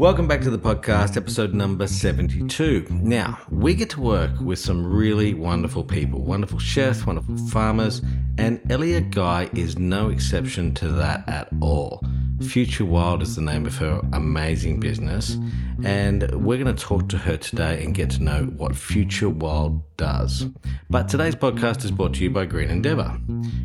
[0.00, 2.86] Welcome back to the podcast, episode number 72.
[2.88, 8.00] Now, we get to work with some really wonderful people, wonderful chefs, wonderful farmers,
[8.38, 12.00] and Ellia Guy is no exception to that at all.
[12.42, 15.36] Future Wild is the name of her amazing business,
[15.82, 19.82] and we're going to talk to her today and get to know what Future Wild
[19.96, 20.46] does.
[20.88, 23.18] But today's podcast is brought to you by Green Endeavour.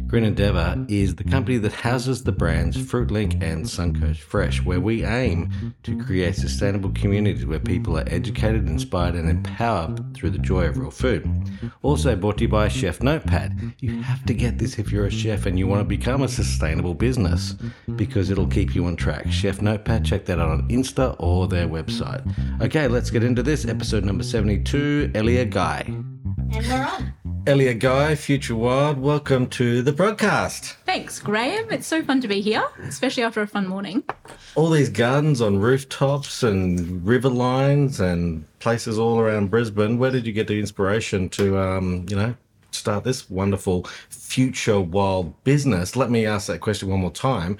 [0.08, 5.06] Green Endeavour is the company that houses the brands FruitLink and Suncoast Fresh, where we
[5.06, 10.66] aim to create sustainable communities where people are educated, inspired, and empowered through the joy
[10.66, 11.28] of real food.
[11.82, 13.74] Also brought to you by Chef Notepad.
[13.80, 16.28] You have to get this if you're a chef and you want to become a
[16.28, 17.56] sustainable business
[17.96, 19.32] because it'll keep you on track.
[19.32, 22.24] Chef Notepad, check that out on Insta or their website.
[22.62, 25.84] Okay, let's get into this episode number 72 Ellia Guy.
[25.88, 27.14] And we're on.
[27.46, 30.78] Ellia Guy, Future Wild, welcome to the broadcast.
[30.86, 31.70] Thanks, Graham.
[31.72, 34.02] It's so fun to be here, especially after a fun morning.
[34.56, 39.98] All these gardens on rooftops and river lines and places all around Brisbane.
[39.98, 42.34] Where did you get the inspiration to, um, you know,
[42.72, 45.98] start this wonderful Future Wild business?
[45.98, 47.58] Let me ask that question one more time.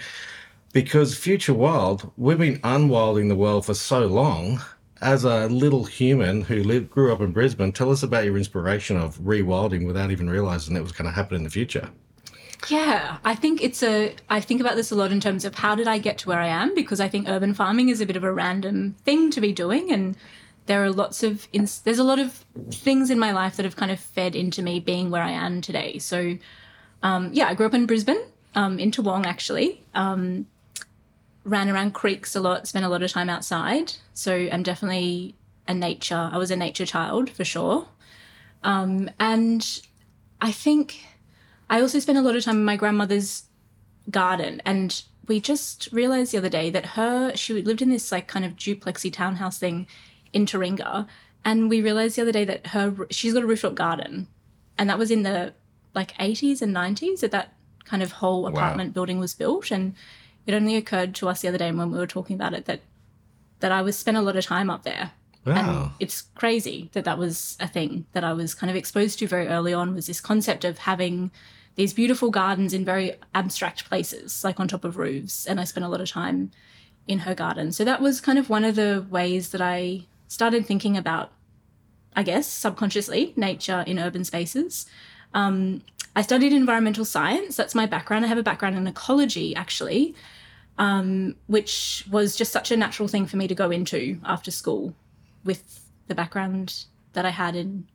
[0.72, 4.62] Because Future Wild, we've been unwilding the world for so long.
[5.04, 8.96] As a little human who lived, grew up in Brisbane, tell us about your inspiration
[8.96, 11.90] of rewilding without even realizing it was going to happen in the future.
[12.70, 14.16] Yeah, I think it's a.
[14.30, 16.40] I think about this a lot in terms of how did I get to where
[16.40, 19.42] I am because I think urban farming is a bit of a random thing to
[19.42, 20.16] be doing, and
[20.68, 21.50] there are lots of.
[21.52, 24.80] There's a lot of things in my life that have kind of fed into me
[24.80, 26.00] being where I am today.
[26.00, 26.38] So,
[27.02, 28.24] um, yeah, I grew up in Brisbane,
[28.56, 29.84] um, in Toowong actually.
[29.94, 30.48] Um,
[31.44, 33.94] ran around creeks a lot, spent a lot of time outside.
[34.14, 35.36] So I'm definitely
[35.68, 36.30] a nature.
[36.32, 37.88] I was a nature child for sure.
[38.64, 39.82] Um, and
[40.42, 41.04] I think
[41.70, 43.44] I also spent a lot of time in my grandmother's
[44.10, 48.28] garden and we just realized the other day that her she lived in this like
[48.28, 49.88] kind of duplexy townhouse thing
[50.34, 51.08] in Taringa
[51.46, 54.28] and we realized the other day that her she's got a rooftop garden
[54.78, 55.54] and that was in the
[55.96, 57.54] like 80s and 90s that that
[57.86, 58.94] kind of whole apartment wow.
[58.94, 59.96] building was built and
[60.46, 62.82] it only occurred to us the other day when we were talking about it that
[63.60, 65.12] that I was spent a lot of time up there.
[65.46, 65.84] Wow.
[65.84, 69.28] And it's crazy that that was a thing that I was kind of exposed to
[69.28, 71.32] very early on was this concept of having
[71.76, 75.46] these beautiful gardens in very abstract places, like on top of roofs.
[75.46, 76.52] And I spent a lot of time
[77.08, 77.72] in her garden.
[77.72, 81.32] So that was kind of one of the ways that I started thinking about,
[82.16, 84.86] I guess, subconsciously, nature in urban spaces.
[85.34, 85.82] Um,
[86.16, 87.56] I studied environmental science.
[87.56, 88.26] That's my background.
[88.26, 90.16] I have a background in ecology, actually,
[90.78, 94.94] um, which was just such a natural thing for me to go into after school
[95.44, 97.88] with the background that I had in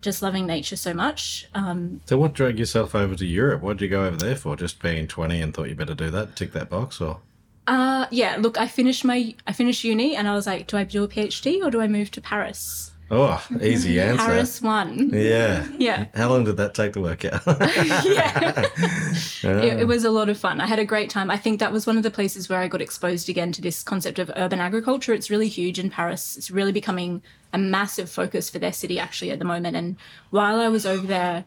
[0.00, 1.48] just loving nature so much.
[1.54, 3.62] Um, so, what dragged yourself over to Europe?
[3.62, 4.56] What did you go over there for?
[4.56, 7.20] Just being 20 and thought you better do that, tick that box, or?
[7.66, 10.84] Uh, yeah, look, I finished my I finished uni and I was like, do I
[10.84, 12.90] do a PhD or do I move to Paris?
[13.12, 14.24] Oh, easy answer.
[14.24, 15.10] Paris one.
[15.12, 15.68] Yeah.
[15.82, 16.06] Yeah.
[16.14, 17.42] How long did that take to work out?
[17.46, 18.68] yeah.
[19.42, 20.60] It, it, was a lot of fun.
[20.60, 21.28] I had a great time.
[21.28, 23.82] I think that was one of the places where I got exposed again to this
[23.82, 25.12] concept of urban agriculture.
[25.12, 26.36] It's really huge in Paris.
[26.36, 27.20] It's really becoming
[27.52, 29.76] a massive focus for their city actually at the moment.
[29.76, 29.96] And
[30.30, 31.44] while I was over there,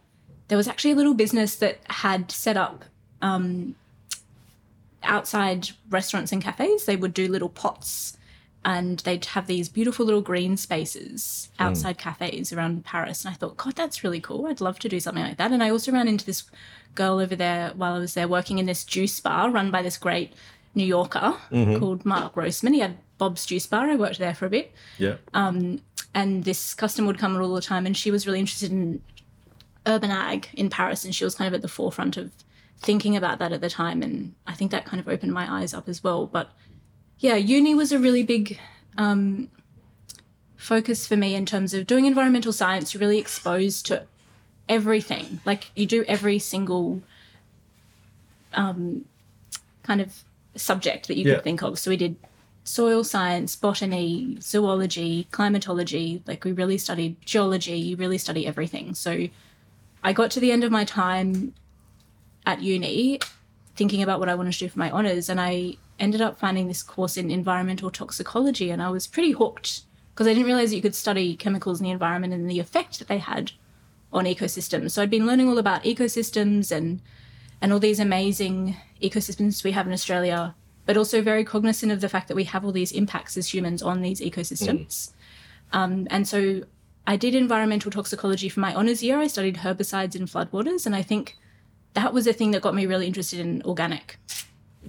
[0.50, 2.84] there was actually a little business that had set up
[3.22, 3.76] um,
[5.02, 6.86] outside restaurants and cafes.
[6.86, 8.18] They would do little pots
[8.66, 11.64] and they'd have these beautiful little green spaces hmm.
[11.64, 12.00] outside mm.
[12.00, 13.24] cafes around Paris.
[13.24, 14.48] And I thought, God, that's really cool.
[14.48, 15.52] I'd love to do something like that.
[15.52, 16.44] And I also ran into this
[16.96, 19.98] girl over there while I was there working in this juice bar run by this
[19.98, 20.34] great
[20.74, 21.78] New Yorker mm-hmm.
[21.78, 22.74] called Mark Grossman.
[22.74, 23.90] He had Bob's Juice Bar.
[23.92, 24.74] I worked there for a bit.
[24.98, 25.18] Yeah.
[25.34, 25.82] Um,
[26.14, 29.02] and this customer would come all the time, and she was really interested in
[29.86, 32.32] urban ag in Paris, and she was kind of at the forefront of
[32.80, 34.02] thinking about that at the time.
[34.02, 36.26] And I think that kind of opened my eyes up as well.
[36.26, 36.50] But
[37.20, 38.60] yeah, uni was a really big
[38.98, 39.50] um,
[40.58, 42.94] focus for me in terms of doing environmental science.
[42.94, 44.04] You're really exposed to
[44.68, 45.40] everything.
[45.46, 47.02] Like you do every single
[48.54, 49.06] um,
[49.84, 50.24] kind of
[50.56, 51.36] subject that you yeah.
[51.36, 51.80] could think of.
[51.80, 52.16] So we did
[52.64, 56.24] soil science, botany, zoology, climatology.
[56.26, 57.78] Like we really studied geology.
[57.78, 58.96] You really study everything.
[58.96, 59.28] So
[60.04, 61.54] I got to the end of my time
[62.46, 63.20] at uni
[63.76, 66.68] thinking about what I wanted to do for my honors, and I ended up finding
[66.68, 69.82] this course in environmental toxicology, and I was pretty hooked
[70.14, 73.00] because I didn't realize that you could study chemicals in the environment and the effect
[73.00, 73.52] that they had
[74.14, 74.92] on ecosystems.
[74.92, 77.02] So I'd been learning all about ecosystems and
[77.62, 80.56] and all these amazing ecosystems we have in Australia,
[80.86, 83.82] but also very cognizant of the fact that we have all these impacts as humans
[83.82, 85.12] on these ecosystems.
[85.74, 85.78] Mm.
[85.78, 86.62] Um, and so
[87.08, 89.20] I did environmental toxicology for my honours year.
[89.20, 91.38] I studied herbicides in floodwaters, and I think
[91.94, 94.18] that was a thing that got me really interested in organic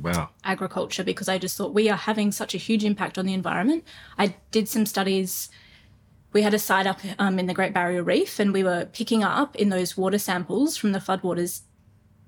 [0.00, 0.30] Wow.
[0.44, 3.84] agriculture because I just thought we are having such a huge impact on the environment.
[4.18, 5.48] I did some studies.
[6.32, 9.24] We had a site up um, in the Great Barrier Reef, and we were picking
[9.24, 11.62] up in those water samples from the floodwaters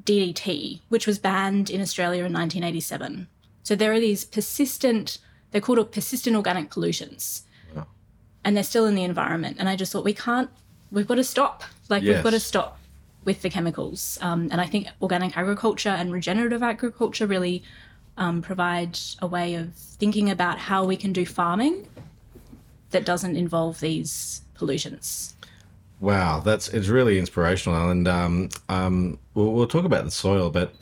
[0.04, 3.28] DDT, which was banned in Australia in 1987.
[3.62, 5.18] So there are these persistent,
[5.50, 7.42] they're called persistent organic pollutions,
[7.74, 7.86] Wow.
[8.44, 9.56] and they're still in the environment.
[9.58, 10.48] And I just thought we can't,
[10.90, 11.64] we've got to stop.
[11.90, 12.77] Like we've got to stop
[13.28, 14.19] with the chemicals.
[14.22, 17.62] Um, and I think organic agriculture and regenerative agriculture really
[18.16, 21.86] um, provide a way of thinking about how we can do farming
[22.88, 25.36] that doesn't involve these pollutions.
[26.00, 30.72] Wow, that's it's really inspirational, and um, um, we'll, we'll talk about the soil, but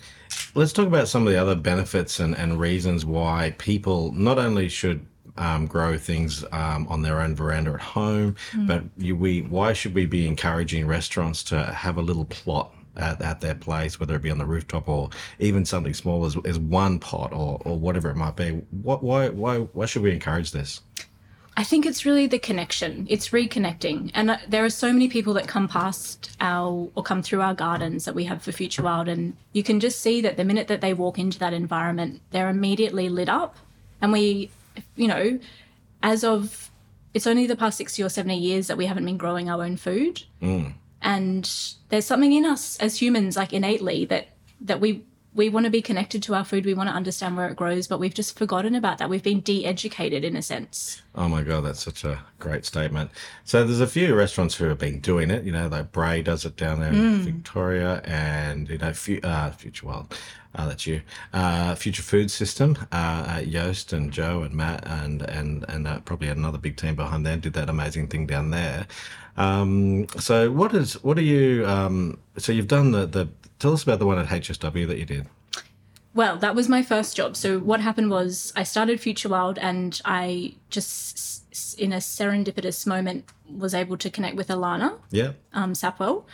[0.55, 4.69] let's talk about some of the other benefits and, and reasons why people not only
[4.69, 5.05] should
[5.39, 8.37] um, grow things um, on their own veranda at home,
[8.67, 13.21] but you, we why should we be encouraging restaurants to have a little plot at,
[13.21, 16.59] at their place, whether it be on the rooftop or even something small as, as
[16.59, 18.51] one pot or, or whatever it might be.
[18.83, 20.81] What why why why should we encourage this?
[21.59, 23.07] I think it's really the connection.
[23.09, 24.11] It's reconnecting.
[24.15, 27.55] And uh, there are so many people that come past our or come through our
[27.55, 29.09] gardens that we have for Future Wild.
[29.09, 32.51] And you can just see that the minute that they walk into that environment, they're
[32.51, 33.57] immediately lit up.
[34.03, 34.51] And we,
[34.97, 35.39] you know,
[36.03, 36.71] as of
[37.15, 39.77] it's only the past 60 or 70 years that we haven't been growing our own
[39.77, 40.23] food.
[40.43, 40.75] Mm.
[41.01, 41.51] And
[41.89, 44.29] there's something in us as humans, like innately, that
[44.61, 45.05] that we
[45.37, 46.65] we want to be connected to our food.
[46.65, 49.11] We want to understand where it grows, but we've just forgotten about that.
[49.11, 51.03] We've been de-educated in a sense.
[51.15, 53.11] Oh my god, that's such a great statement.
[53.45, 55.45] So there's a few restaurants who have been doing it.
[55.45, 58.93] You know, like Brae does it down there in Victoria, and you know,
[59.23, 60.19] uh, Future Wild.
[60.55, 61.03] Uh, that's you.
[61.35, 62.79] Uh, Future Food System.
[62.91, 66.95] Uh, uh, Joost and Joe and Matt and and and uh, probably another big team
[66.95, 68.87] behind there did that amazing thing down there.
[69.37, 71.67] Um, so what is what are you?
[71.67, 73.29] Um, so you've done the the.
[73.59, 75.27] Tell us about the one at HSW that you did.
[76.15, 77.37] Well, that was my first job.
[77.37, 83.25] So what happened was I started Future Wild and I just in a serendipitous moment
[83.51, 85.33] was able to connect with Alana Yeah.
[85.53, 86.25] um, Sapwell,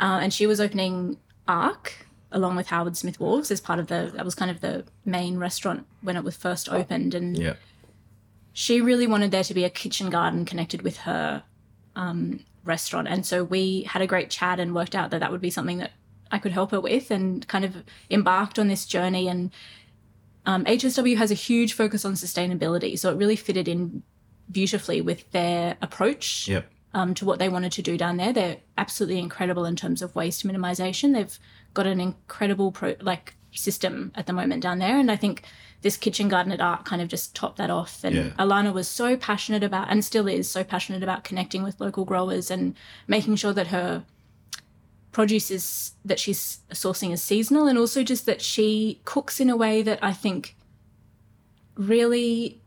[0.00, 4.12] uh, and she was opening Arc along with Howard Smith Wharves as part of the
[4.14, 7.54] that was kind of the main restaurant when it was first opened and Yeah.
[8.52, 11.42] she really wanted there to be a kitchen garden connected with her
[11.96, 13.08] um, restaurant.
[13.08, 15.78] And so we had a great chat and worked out that that would be something
[15.78, 15.90] that
[16.30, 17.76] I could help her with and kind of
[18.10, 19.28] embarked on this journey.
[19.28, 19.50] And
[20.46, 22.98] um, HSW has a huge focus on sustainability.
[22.98, 24.02] So it really fitted in
[24.50, 26.70] beautifully with their approach Yep.
[26.94, 28.32] um, to what they wanted to do down there.
[28.32, 31.14] They're absolutely incredible in terms of waste minimization.
[31.14, 31.38] They've
[31.74, 35.42] got an incredible pro- like system at the moment down there, and I think
[35.82, 38.04] this kitchen garden at Arc kind of just topped that off.
[38.04, 38.28] And Yeah.
[38.38, 42.50] Alana was so passionate about, and still is so passionate about connecting with local growers
[42.50, 42.74] and
[43.08, 44.04] making sure that her
[45.12, 49.56] produce is that she's sourcing is seasonal, and also just that she cooks in a
[49.56, 50.56] way that I think
[51.74, 52.60] really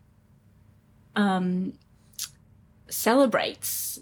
[1.15, 1.73] um,
[2.89, 3.99] celebrates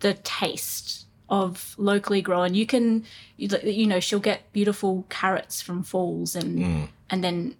[0.00, 2.54] the taste of locally grown.
[2.54, 3.04] You can,
[3.36, 6.58] you, you know, she'll get beautiful carrots from falls and
[7.10, 7.56] and then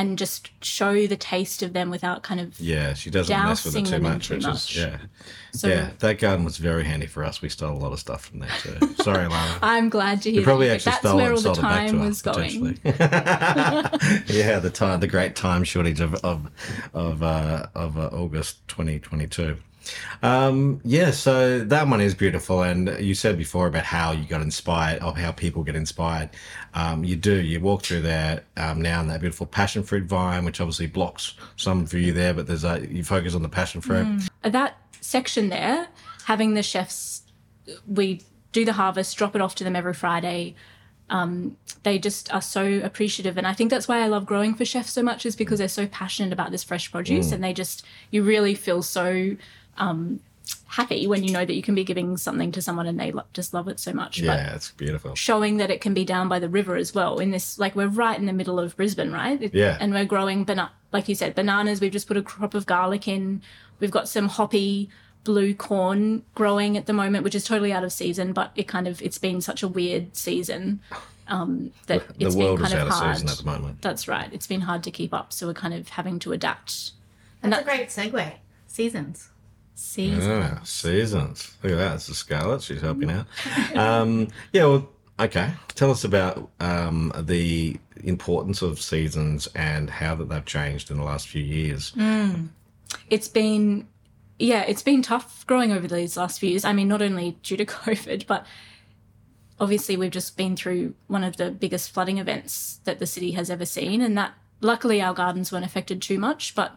[0.00, 2.58] and just show the taste of them without kind of.
[2.58, 4.70] Yeah, she doesn't mess with it too much, too which much.
[4.70, 4.98] is yeah.
[5.52, 7.42] So yeah, that garden was very handy for us.
[7.42, 8.94] We stole a lot of stuff from there too.
[9.02, 9.58] Sorry, Lana.
[9.62, 10.76] I'm glad to hear You probably that.
[10.76, 12.80] actually That's stole where and all the sold it back to time us, was going.
[14.26, 16.50] yeah, the time, the great time shortage of of
[16.94, 19.58] of, uh, of uh, August 2022.
[20.22, 24.42] Um, yeah, so that one is beautiful, and you said before about how you got
[24.42, 26.30] inspired, or how people get inspired.
[26.74, 27.40] Um, you do.
[27.40, 31.34] You walk through there um, now, and that beautiful passion fruit vine, which obviously blocks
[31.56, 34.28] some view there, but there's a you focus on the passion fruit.
[34.42, 35.88] that section there,
[36.24, 37.22] having the chefs,
[37.86, 40.54] we do the harvest, drop it off to them every Friday.
[41.08, 44.64] Um, they just are so appreciative, and I think that's why I love growing for
[44.64, 47.84] chefs so much, is because they're so passionate about this fresh produce, and they just
[48.12, 49.36] you really feel so
[49.78, 50.20] um,
[50.66, 53.24] happy when you know that you can be giving something to someone and they lo-
[53.32, 54.16] just love it so much.
[54.18, 55.14] But Yeah, it's beautiful.
[55.14, 57.18] showing that it can be down by the river as well.
[57.18, 59.40] In this, like we're right in the middle of Brisbane, right?
[59.42, 59.76] It- Yeah.
[59.80, 61.80] And we're growing banana, like you said, bananas.
[61.80, 63.42] We've just put a crop of garlic in.
[63.80, 64.90] We've got some hoppy
[65.24, 68.32] blue corn growing at the moment, which is totally out of season.
[68.32, 70.80] But it kind of it's been such a weird season
[71.28, 73.16] um, that The it's world been is kind out of of hard.
[73.16, 73.82] season at the moment.
[73.82, 74.28] That's right.
[74.32, 76.92] It's been hard to keep up, so we're kind of having to adapt.
[77.42, 78.32] That's a great segue.
[78.66, 79.29] Seasons.
[79.80, 80.30] Season.
[80.30, 81.56] Yeah, seasons.
[81.62, 81.94] Look at that.
[81.94, 82.62] It's a Scarlet.
[82.62, 83.26] She's helping out.
[83.74, 85.52] Um, yeah, well, okay.
[85.68, 91.02] Tell us about um, the importance of seasons and how that they've changed in the
[91.02, 91.94] last few years.
[93.08, 93.86] it's been
[94.38, 97.56] yeah it's been tough growing over these last few years i mean not only due
[97.56, 98.44] to covid but
[99.60, 103.50] obviously we've just been through one of the biggest flooding events that the city has
[103.50, 106.76] ever seen and that luckily our gardens weren't affected too much, but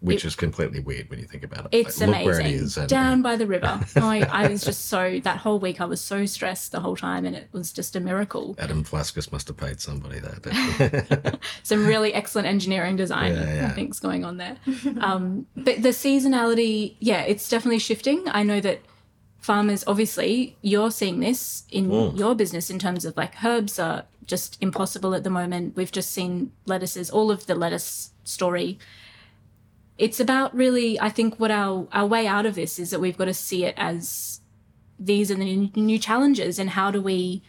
[0.00, 1.68] which is completely weird when you think about it.
[1.72, 2.26] it's Like, amazing.
[2.26, 2.76] where it is.
[2.78, 3.80] And, Down by the river.
[3.96, 7.24] I, I was just so that whole week I was so stressed the whole time,
[7.26, 8.54] and it was just a miracle.
[8.58, 11.38] Adam Flaskas must have paid somebody that.
[11.62, 13.66] Some really excellent engineering design, Yeah, yeah.
[13.66, 14.56] I think, is going on there.
[15.00, 18.24] Um, but the seasonality, yeah, it's definitely shifting.
[18.28, 18.80] I know that
[19.38, 22.18] farmers, obviously, you're seeing this in Mm.
[22.18, 25.76] your business in terms of like herbs are just impossible at the moment.
[25.76, 28.78] We've just seen lettuces, all of the lettuce story.
[30.00, 33.18] It's about really, I think, what our, our way out of this is that we've
[33.18, 34.40] got to see it as
[34.98, 37.42] these are the new, challenges and how do we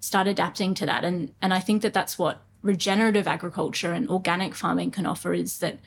[0.00, 1.04] start adapting to that?
[1.04, 5.58] And and I think that that's what regenerative agriculture and organic farming can offer is
[5.58, 5.78] that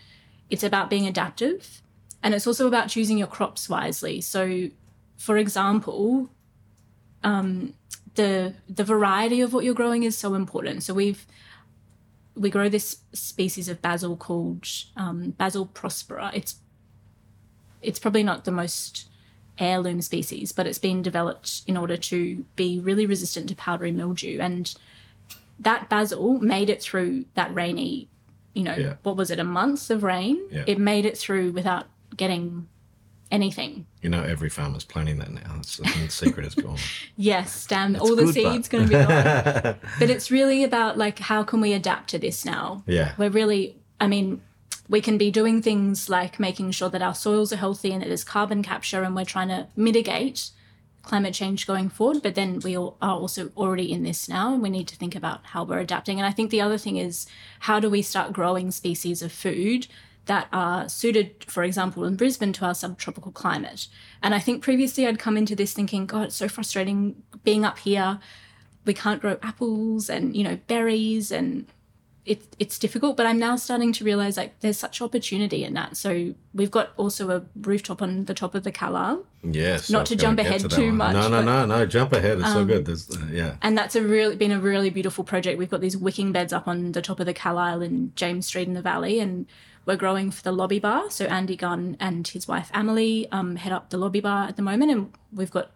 [0.51, 1.81] it's about being adaptive
[2.21, 4.21] and it's also about choosing your crops wisely.
[4.21, 4.69] So
[5.17, 6.29] for example
[7.23, 7.73] um,
[8.13, 10.83] the the variety of what you're growing is so important.
[10.83, 11.25] So we've
[12.35, 16.55] we grow this species of basil called um, basil prospera it's
[17.81, 19.07] it's probably not the most
[19.57, 24.39] heirloom species, but it's been developed in order to be really resistant to powdery mildew.
[24.39, 24.73] And
[25.59, 28.07] that basil made it through that rainy,
[28.53, 28.95] you know, Yeah.
[29.03, 30.39] what was it, a month of rain?
[30.51, 30.63] Yeah.
[30.67, 32.67] It made it through without getting
[33.31, 33.85] anything.
[34.01, 35.53] you know, every farmer's planning that now.
[35.55, 36.77] That's I think the secret is gone.
[37.17, 39.75] Yes, damn, all the good, but- seeds going to be gone.
[39.99, 42.83] but it's really about like, how can we adapt to this now?
[42.85, 43.13] Yeah.
[43.17, 44.41] We're really, I mean,
[44.89, 48.07] we can be doing things like making sure that our soils are healthy and that
[48.07, 50.49] there's carbon capture and we're trying to mitigate
[51.03, 52.21] climate change going forward.
[52.21, 55.15] But then we all are also already in this now and we need to think
[55.15, 56.19] about how we're adapting.
[56.19, 57.25] And I think the other thing is
[57.61, 59.87] how do we start growing species of food
[60.25, 63.87] that are suited, for example, in Brisbane to our subtropical climate.
[64.21, 67.79] And I think previously I'd come into this thinking, God, it's so frustrating being up
[67.79, 68.19] here.
[68.85, 71.65] We can't grow apples and, you know, berries and
[72.23, 75.97] it, it's difficult, but I'm now starting to realize like there's such opportunity in that.
[75.97, 79.89] So we've got also a rooftop on the top of the Calile, Yes.
[79.89, 80.97] Not to jump ahead to too one.
[80.97, 81.85] much, No, no, but- no, no.
[81.87, 82.39] Jump ahead.
[82.39, 82.85] It's so good.
[82.85, 83.55] There's, uh, yeah.
[83.63, 85.57] and that's a really been a really beautiful project.
[85.57, 88.67] We've got these wicking beds up on the top of the Calile in James Street
[88.67, 89.47] in the Valley, and
[89.85, 91.09] we're growing for the lobby bar.
[91.09, 94.61] So Andy Gunn and his wife Emily um, head up the lobby bar at the
[94.61, 95.71] moment, and we've got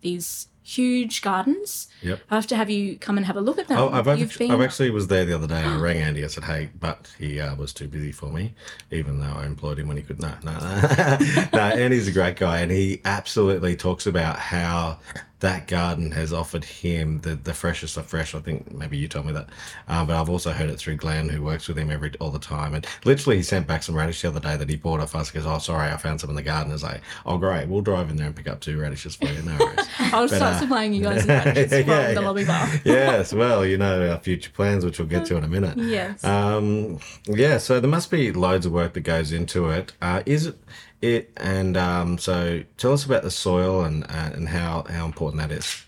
[0.00, 1.88] these huge gardens.
[2.02, 2.20] Yep.
[2.30, 3.78] I have to have you come and have a look at them.
[3.78, 5.62] Oh, I've, You've actually, I've actually was there the other day.
[5.62, 6.24] and I rang Andy.
[6.24, 8.54] I said, "Hey," but he uh, was too busy for me,
[8.90, 10.20] even though I employed him when he could.
[10.20, 11.18] No, no, no.
[11.52, 11.58] no.
[11.60, 14.98] Andy's a great guy, and he absolutely talks about how
[15.40, 18.34] that garden has offered him the, the freshest of fresh.
[18.34, 19.48] I think maybe you told me that,
[19.88, 22.38] um, but I've also heard it through Glenn, who works with him every all the
[22.38, 22.74] time.
[22.74, 25.30] And literally, he sent back some radish the other day that he bought off us.
[25.30, 27.80] He goes, "Oh, sorry, I found some in the garden." It's like, "Oh, great, we'll
[27.80, 29.88] drive in there and pick up two radishes for you." No worries.
[29.98, 32.68] I'll start uh, supplying you guys with radishes from yeah, the lobby bar.
[32.84, 35.78] yes, well, you know our future plans, which we'll get to in a minute.
[35.90, 36.22] Yes.
[36.22, 39.92] Um, yeah, so there must be loads of work that goes into it.
[40.00, 40.58] Uh, is it?
[41.02, 45.40] It and um, so tell us about the soil and uh, and how how important
[45.40, 45.84] that is.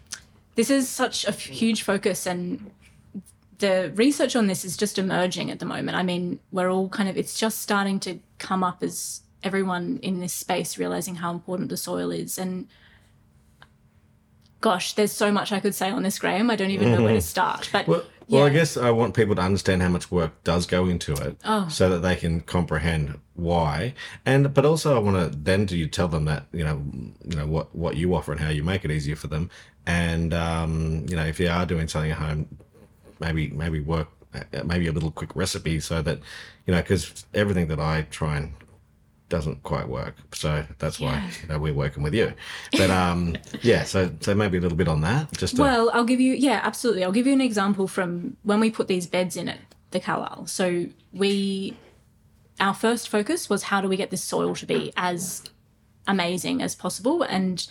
[0.54, 2.70] this is such a huge focus and
[3.62, 5.96] the research on this is just emerging at the moment.
[5.96, 10.20] I mean, we're all kind of, it's just starting to come up as everyone in
[10.20, 12.38] this space realizing how important the soil is.
[12.38, 12.66] And
[14.60, 16.50] gosh, there's so much I could say on this, Graham.
[16.50, 17.70] I don't even know where to start.
[17.72, 20.86] But Well, well, I guess I want people to understand how much work does go
[20.86, 21.68] into it, Oh.
[21.68, 23.94] so that they can comprehend why.
[24.26, 26.82] And but also, I want to then do you tell them that you know,
[27.24, 29.50] you know what what you offer and how you make it easier for them.
[29.86, 32.46] And um, you know, if you are doing something at home,
[33.20, 34.08] maybe maybe work
[34.64, 36.18] maybe a little quick recipe so that
[36.66, 38.54] you know because everything that I try and
[39.32, 40.14] doesn't quite work.
[40.34, 41.30] So that's why Yeah.
[41.42, 42.34] you know, we're working with you.
[42.72, 45.32] But um, yeah, so so maybe a little bit on that.
[45.32, 47.02] Just to, Well, I'll give you, yeah, absolutely.
[47.02, 49.58] I'll give you an example from when we put these beds in at
[49.90, 50.46] the Calile.
[50.50, 50.84] So
[51.14, 51.78] we,
[52.60, 55.42] our first focus was how do we get this soil to be as
[56.06, 57.22] amazing as possible.
[57.22, 57.66] And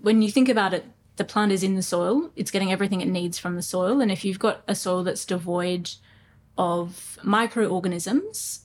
[0.00, 0.84] when you think about it,
[1.16, 4.00] the plant is in the soil, it's getting everything it needs from the soil.
[4.00, 5.90] And if you've got a soil that's devoid
[6.56, 8.60] of microorganisms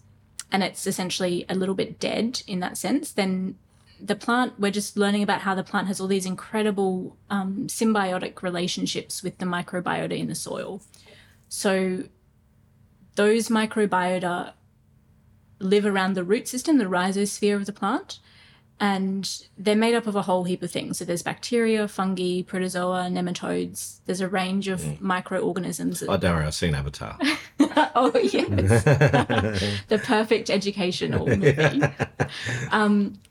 [0.53, 3.57] and it's essentially a little bit dead in that sense, then
[3.99, 8.43] the plant, we're just learning about how the plant has all these incredible um, symbiotic
[8.43, 10.81] relationships with the microbiota in the soil.
[11.49, 12.03] So
[13.15, 14.53] those microbiota
[15.59, 18.19] live around the root system, the rhizosphere of the plant,
[18.83, 20.97] and they're made up of a whole heap of things.
[20.97, 23.99] So there's bacteria, fungi, protozoa, nematodes.
[24.05, 26.01] There's a range of microorganisms.
[26.01, 27.17] that- oh, don't worry, I've seen Avatar.
[27.95, 28.83] oh yes,
[29.87, 31.81] the perfect educational movie.
[32.71, 33.21] Um,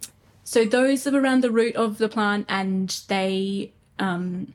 [0.43, 4.55] so those live around the root of the plant, and they um,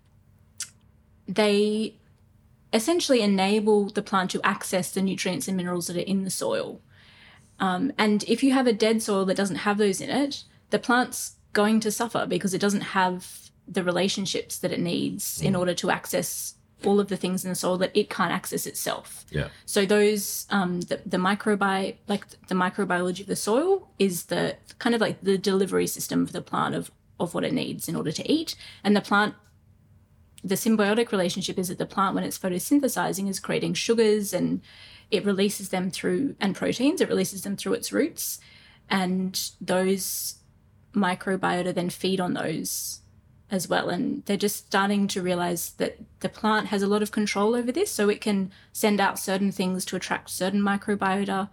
[1.27, 1.93] they
[2.73, 6.81] essentially enable the plant to access the nutrients and minerals that are in the soil.
[7.59, 10.79] Um, and if you have a dead soil that doesn't have those in it, the
[10.79, 15.73] plant's going to suffer because it doesn't have the relationships that it needs in order
[15.73, 16.55] to access
[16.85, 19.25] all of the things in the soil that it can't access itself.
[19.31, 19.47] Yeah.
[19.65, 24.93] So those um, the, the microbi like the microbiology of the soil is the kind
[24.93, 28.11] of like the delivery system for the plant of of what it needs in order
[28.11, 29.35] to eat, and the plant.
[30.43, 34.61] The symbiotic relationship is that the plant, when it's photosynthesizing, is creating sugars and
[35.09, 37.01] it releases them through and proteins.
[37.01, 38.39] It releases them through its roots,
[38.87, 40.35] and those
[40.97, 42.99] microbiota then feed on those
[43.49, 43.89] as well.
[43.89, 47.71] And they're just starting to realize that the plant has a lot of control over
[47.71, 51.49] this, so it can send out certain things to attract certain microbiota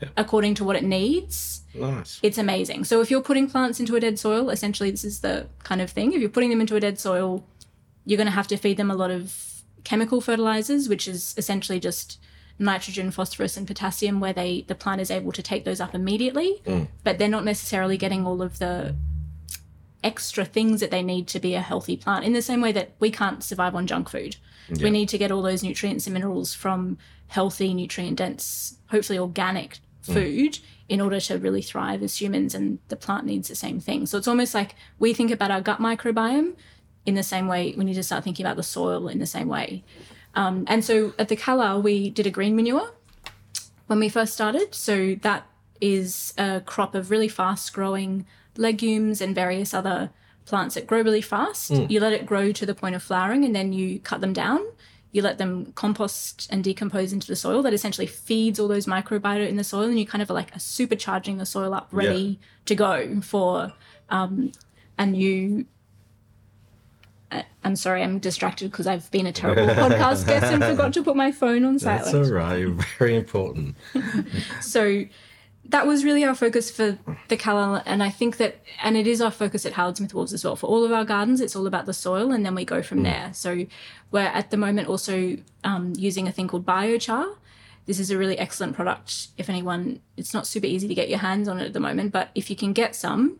[0.00, 0.08] Yeah.
[0.16, 1.62] according to what it needs.
[1.74, 2.18] Nice.
[2.22, 2.84] It's amazing.
[2.84, 5.90] So if you're putting plants into a dead soil, essentially this is the kind of
[5.90, 6.12] thing.
[6.12, 7.44] If you're putting them into a dead soil,
[8.06, 11.78] you're going to have to feed them a lot of chemical fertilizers, which is essentially
[11.78, 12.18] just
[12.58, 16.62] nitrogen, phosphorus, and potassium, where they the plant is able to take those up immediately,
[16.66, 16.88] mm.
[17.02, 18.94] but they're not necessarily getting all of the
[20.02, 22.24] extra things that they need to be a healthy plant.
[22.24, 24.36] In the same way that we can't survive on junk food,
[24.80, 29.78] we need to get all those nutrients and minerals from healthy, nutrient dense, hopefully organic
[30.06, 30.14] mm.
[30.14, 30.58] food
[30.88, 32.54] in order to really thrive as humans.
[32.54, 34.06] And the plant needs the same thing.
[34.06, 36.54] So it's almost like we think about our gut microbiome
[37.06, 37.74] in the same way.
[37.76, 39.84] We need to start thinking about the soil in the same way.
[40.34, 42.92] Um, and so at the Calile, we did a green manure
[43.86, 44.74] when we first started.
[44.74, 45.46] So that
[45.80, 48.26] is a crop of really fast growing
[48.56, 50.10] legumes and various other
[50.46, 51.70] plants that grow really fast.
[51.90, 54.60] You let it grow to the point of flowering and then you cut them down.
[55.12, 57.62] You let them compost and decompose into the soil.
[57.62, 60.50] That essentially feeds all those microbiota in the soil, and you kind of are like
[60.56, 63.72] are supercharging the soil up, ready to go for
[64.10, 64.50] um,
[64.98, 65.66] a new.
[67.64, 71.16] I'm sorry, I'm distracted because I've been a terrible podcast guest and forgot to put
[71.16, 72.04] my phone on silent.
[72.04, 72.66] That's all right.
[72.98, 73.76] Very important.
[74.60, 75.04] So
[75.66, 76.98] that was really our focus for
[77.28, 80.32] the Calile, and I think that, and it is our focus at Howard Smith Wharves
[80.34, 80.56] as well.
[80.56, 83.02] For all of our gardens, it's all about the soil, and then we go from
[83.02, 83.30] there.
[83.32, 83.66] So
[84.10, 87.34] we're at the moment also um, using a thing called biochar.
[87.86, 89.28] This is a really excellent product.
[89.38, 92.12] If anyone, it's not super easy to get your hands on it at the moment,
[92.12, 93.38] but if you can get some,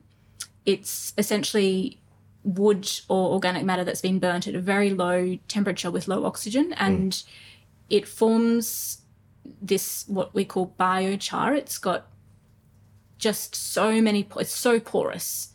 [0.64, 1.98] it's essentially
[2.44, 6.72] wood or organic matter that's been burnt at a very low temperature with low oxygen,
[6.74, 7.22] and
[7.90, 9.02] it forms
[9.61, 11.57] this what we call biochar.
[11.57, 12.07] It's got
[13.18, 15.50] just so many, it's so porous.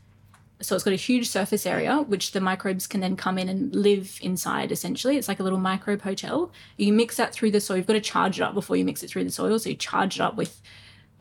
[0.61, 3.73] So it's got a huge surface area, which the microbes can then come in and
[3.73, 4.73] live inside.
[4.73, 6.51] Essentially, it's like a little microbe hotel.
[6.75, 7.77] You mix that through the soil.
[7.77, 9.57] You've got to charge it up before you mix it through the soil.
[9.57, 10.61] So you charge it up with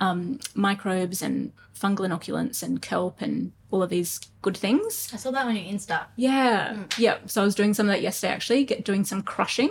[0.00, 5.11] um, microbes and fungal inoculants and kelp and all of these good things.
[5.12, 6.07] I saw that on your Insta.
[6.16, 7.18] Yeah, yeah.
[7.26, 9.70] So I was doing some of that yesterday, actually, get doing some crushing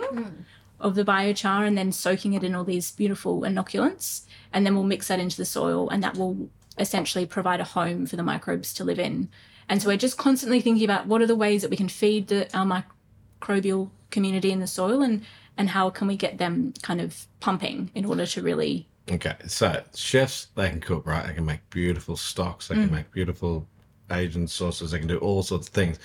[0.80, 4.84] of the biochar and then soaking it in all these beautiful inoculants, and then we'll
[4.84, 8.72] mix that into the soil, and that will essentially provide a home for the microbes
[8.74, 9.28] to live in.
[9.68, 12.28] And so we're just constantly thinking about what are the ways that we can feed
[12.28, 12.64] the, our
[13.40, 15.24] microbial community in the soil, and
[15.56, 19.82] and how can we get them kind of pumping in order to really Okay, so
[19.94, 21.26] chefs they can cook, right?
[21.26, 22.68] They can make beautiful stocks.
[22.68, 22.84] They Mm.
[22.84, 23.66] can make beautiful
[24.10, 24.90] Asian sauces.
[24.90, 25.98] They can do all sorts of things.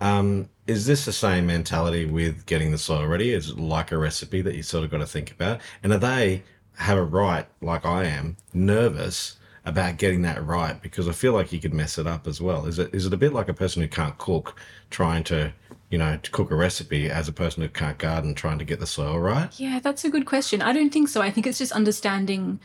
[0.00, 3.32] Um, is this the same mentality with getting the soil ready?
[3.32, 5.60] Is it like a recipe that you sort of got to think about?
[5.82, 6.42] And are they
[6.76, 10.80] have a right, like I am, nervous about getting that right?
[10.82, 12.66] Because I feel like you could mess it up as well.
[12.66, 14.56] Is it is it a bit like a person who can't cook
[14.90, 15.52] trying to,
[15.90, 18.80] you know, to cook a recipe as a person who can't garden trying to get
[18.80, 19.48] the soil right?
[19.58, 20.62] Yeah, that's a good question.
[20.62, 21.22] I don't think so.
[21.22, 22.60] I think it's just understanding,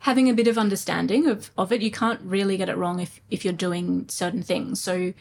[0.00, 1.80] having a bit of understanding of, of it.
[1.82, 4.80] You can't really get it wrong if, if you're doing certain things.
[4.80, 5.12] So,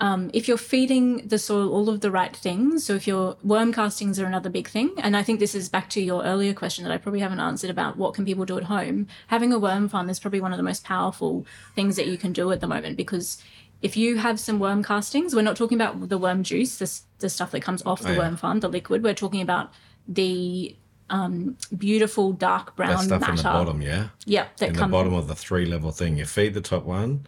[0.00, 3.72] um, if you're feeding the soil all of the right things, so if your worm
[3.72, 6.84] castings are another big thing, and I think this is back to your earlier question
[6.84, 9.08] that I probably haven't answered about what can people do at home.
[9.26, 12.32] Having a worm farm is probably one of the most powerful things that you can
[12.32, 13.42] do at the moment because
[13.82, 17.28] if you have some worm castings, we're not talking about the worm juice, this the
[17.28, 18.18] stuff that comes off the Oh, yeah.
[18.18, 19.02] worm farm, the liquid.
[19.02, 19.72] We're talking about
[20.06, 20.76] the
[21.10, 23.32] um, beautiful dark brown That stuff matter.
[23.32, 24.08] in the bottom, yeah.
[24.26, 26.16] Yeah, that in the bottom of the three level thing.
[26.18, 27.26] You feed the top one,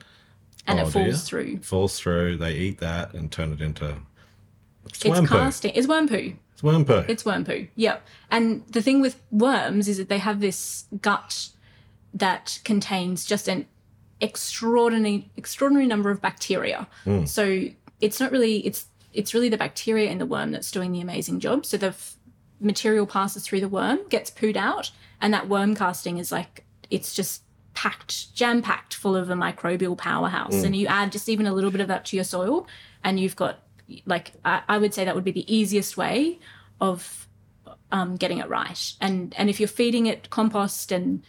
[0.66, 1.58] and oh, it falls through.
[1.58, 2.36] falls through.
[2.36, 3.96] They eat that and turn it into
[4.86, 5.34] it's, It's worm poo.
[5.36, 5.72] casting.
[5.74, 6.34] It's worm poo.
[6.52, 7.04] It's worm poo.
[7.08, 7.68] It's worm poo.
[7.76, 8.06] Yep.
[8.30, 11.48] And the thing with worms is that they have this gut
[12.12, 13.66] that contains just an
[14.20, 16.86] extraordinary extraordinary number of bacteria.
[17.24, 17.64] So
[18.00, 21.40] it's not really it's it's really the bacteria in the worm that's doing the amazing
[21.40, 21.66] job.
[21.66, 22.16] So the f-
[22.60, 27.14] material passes through the worm, gets pooed out, and that worm casting is like it's
[27.14, 27.42] just
[27.74, 30.62] packed, jam packed full of a microbial powerhouse.
[30.64, 32.66] And you add just even a little bit of that to your soil,
[33.02, 33.60] and you've got
[34.06, 36.38] like I, I would say that would be the easiest way
[36.80, 37.26] of
[37.92, 38.92] um, getting it right.
[39.00, 41.22] And and if you're feeding it compost and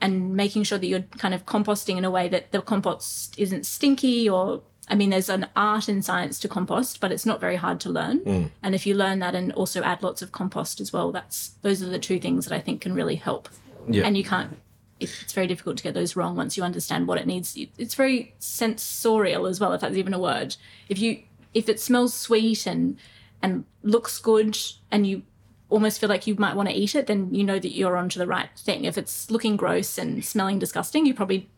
[0.00, 3.64] and making sure that you're kind of composting in a way that the compost isn't
[3.64, 4.62] stinky or
[4.92, 7.88] I mean, there's an art and science to compost, but it's not very hard to
[7.88, 8.20] learn.
[8.20, 8.50] Mm.
[8.62, 11.82] And if you learn that and also add lots of compost as well, that's those
[11.82, 13.48] are the two things that I think can really help.
[13.88, 14.04] Yeah.
[14.04, 14.58] And you can't.
[15.00, 17.56] It's very difficult to get those wrong once you understand what it needs.
[17.78, 20.56] It's very sensorial as well, if that's even a word.
[20.90, 21.22] If you
[21.54, 22.98] if it smells sweet and
[23.42, 24.58] and looks good,
[24.90, 25.22] and you
[25.70, 28.18] almost feel like you might want to eat it, then you know that you're onto
[28.18, 28.84] the right thing.
[28.84, 31.48] If it's looking gross and smelling disgusting, you probably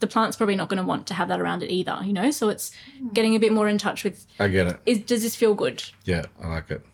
[0.00, 2.30] the plant's probably not going to want to have that around it either, you know?
[2.30, 2.70] So it's
[3.12, 4.80] getting a bit more in touch with I get it.
[4.86, 5.82] is does this feel good?
[6.04, 6.84] Yeah, I like it.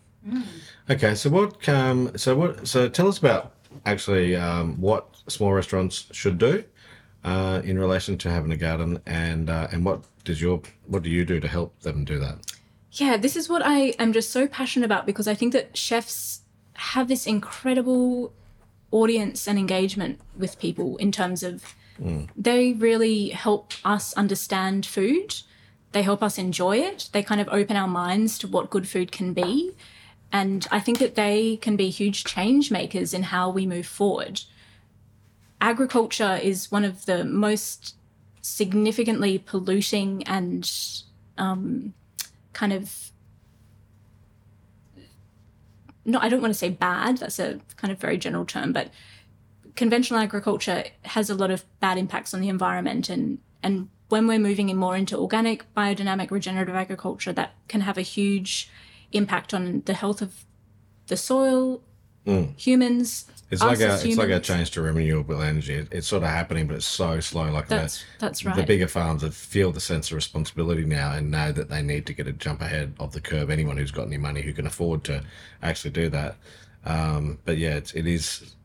[0.89, 1.69] Okay, so what?
[1.69, 2.67] Um, so what?
[2.67, 3.53] So tell us about
[3.85, 6.63] actually um, what small restaurants should do
[7.23, 11.09] uh, in relation to having a garden, and uh, and what does your what do
[11.09, 12.39] you do to help them do that?
[12.91, 16.41] Yeah, this is what I am just so passionate about because I think that chefs
[16.73, 18.33] have this incredible
[18.91, 21.75] audience and engagement with people in terms of
[22.35, 25.35] they really help us understand food.
[25.91, 27.09] They help us enjoy it.
[27.13, 29.71] They kind of open our minds to what good food can be.
[30.31, 34.41] And I think that they can be huge change makers in how we move forward.
[35.61, 37.95] Agriculture is one of the most
[38.41, 40.69] significantly polluting and
[41.37, 41.93] um,
[42.53, 43.11] kind of
[46.05, 48.89] no, I don't want to say bad, that's a kind of very general term, but
[49.75, 54.39] conventional agriculture has a lot of bad impacts on the environment and and when we're
[54.39, 58.69] moving in more into organic, biodynamic, regenerative agriculture, that can have a huge
[59.11, 60.45] impact on the health of
[61.07, 61.81] the soil,
[62.57, 63.25] humans.
[63.51, 65.75] It's like a as it's like a change to renewable energy.
[65.75, 67.51] It, it's sort of happening, but it's so slow.
[67.51, 71.29] Like That's the, that's the bigger farms that feel the sense of responsibility now and
[71.29, 73.49] know that they need to get a jump ahead of the curve.
[73.49, 75.23] Anyone who's got any money who can afford to
[75.61, 76.37] actually do that.
[76.83, 78.55] Um, but yeah, it's, it is.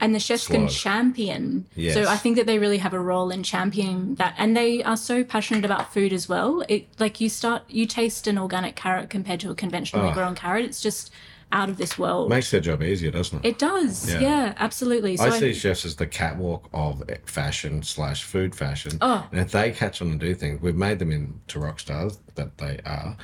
[0.00, 1.66] And the chefs can champion.
[1.76, 1.94] Yes.
[1.94, 4.96] So I think that they really have a role in championing that, and they are
[4.96, 6.62] so passionate about food as well.
[6.68, 10.14] It like you start you taste an organic carrot compared to a conventionally Oh.
[10.14, 10.64] grown carrot.
[10.64, 11.10] It's just
[11.52, 12.30] out of this world.
[12.30, 13.48] Makes their job easier, doesn't it?
[13.48, 14.20] it does, Yeah.
[14.20, 15.16] yeah, absolutely.
[15.16, 18.98] So I I, see chefs as the catwalk of fashion slash food fashion.
[19.00, 19.26] Oh.
[19.32, 22.56] And if they catch on and do things, we've made them into rock stars that
[22.58, 23.16] they are,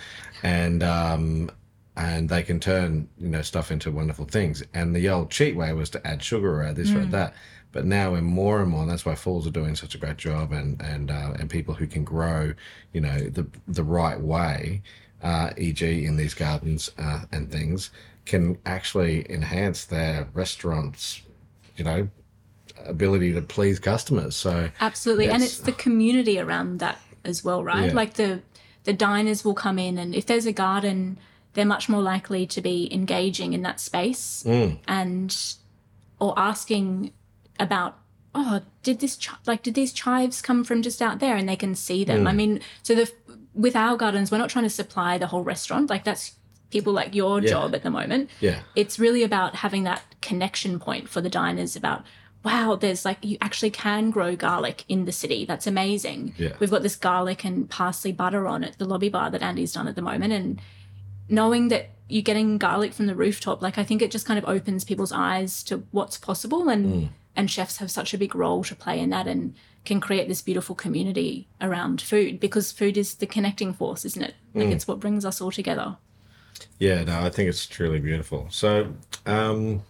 [0.43, 1.51] and um,
[1.96, 4.62] and they can turn you know stuff into wonderful things.
[4.74, 7.02] And the old cheat way was to add sugar or add this or Mm.
[7.04, 7.35] add that.
[7.72, 10.16] But now we're more and more, and that's why Falls are doing such a great
[10.16, 12.54] job, and and uh, and people who can grow,
[12.92, 14.82] you know, the the right way,
[15.22, 16.04] uh, e.g.
[16.04, 17.90] in these gardens uh, and things,
[18.24, 21.22] can actually enhance their restaurants,
[21.76, 22.09] you know,
[22.87, 24.37] ability to please customers.
[24.37, 27.87] So absolutely, and it's the community around that as well, right?
[27.88, 27.92] Yeah.
[27.92, 28.40] Like the
[28.85, 31.18] the diners will come in, and if there's a garden,
[31.57, 34.79] they're much more likely to be engaging in that space Mm.
[34.87, 35.37] and
[36.21, 37.12] or asking
[37.59, 37.99] about
[38.35, 41.57] oh did this chi- like did these chives come from just out there and they
[41.57, 42.29] can see them Mm.
[42.29, 43.11] i mean so the
[43.55, 46.35] with our gardens we're not trying to supply the whole restaurant like that's
[46.71, 47.49] people like your Yeah.
[47.51, 51.77] job at the moment yeah, it's really about having that connection point for the diners
[51.77, 52.05] about
[52.45, 56.53] wow there's like you actually can grow garlic in the city that's amazing Yeah.
[56.59, 59.88] we've got this garlic and parsley butter on at the lobby bar that andy's done
[59.88, 60.61] at the moment and
[61.29, 64.49] knowing that you're getting garlic from the rooftop like i think it just kind of
[64.49, 68.75] opens people's eyes to what's possible and and chefs have such a big role to
[68.75, 73.27] play in that and can create this beautiful community around food because food is the
[73.27, 75.97] connecting force isn't it like it's what brings us all together
[76.79, 77.05] yeah.
[77.05, 78.47] No, I think it's truly beautiful.
[78.51, 78.93] So,
[79.25, 79.83] um,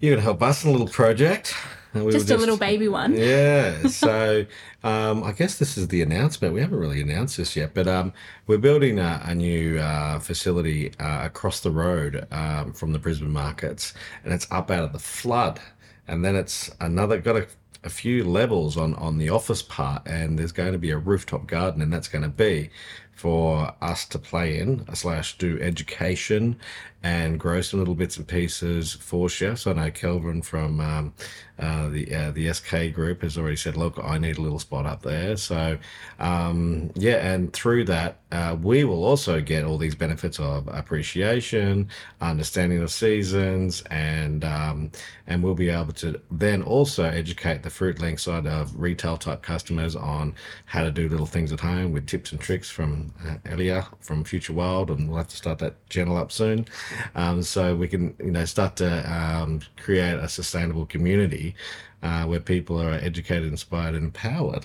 [0.00, 1.54] you're gonna help us in a little project.
[2.04, 3.86] We just were a little baby one Yeah.
[3.88, 4.46] So
[4.82, 6.54] um, I guess this is the announcement.
[6.54, 8.12] We haven't really announced this yet, but um,
[8.46, 13.30] we're building a, a new uh, facility uh, across the road um, from the Brisbane
[13.30, 13.92] markets,
[14.24, 15.60] and it's up out of the flood,
[16.08, 17.46] and then it's another got a,
[17.84, 21.46] a few levels on on the office part, and there's going to be a rooftop
[21.46, 22.70] garden, and that's going to be
[23.12, 26.58] for us to play in slash do education
[27.02, 29.66] and grow some little bits and pieces for chefs.
[29.66, 31.14] I know Kelvin from um,
[31.58, 34.86] uh, the uh, the SK group has already said, "Look, I need a little spot
[34.86, 35.78] up there." So,
[36.18, 41.88] um, yeah, and through that, uh, we will also get all these benefits of appreciation,
[42.20, 44.90] understanding the seasons, and um,
[45.26, 49.94] and we'll be able to then also educate the FruitLink side of retail type customers
[49.94, 50.34] on
[50.66, 54.24] how to do little things at home with tips and tricks from uh, Ellia from
[54.24, 56.66] Future Wild, and we'll have to start that channel up soon,
[57.14, 61.54] um, so we can you know start to um, create a sustainable community
[62.02, 64.64] uh, where people are educated, inspired, and empowered.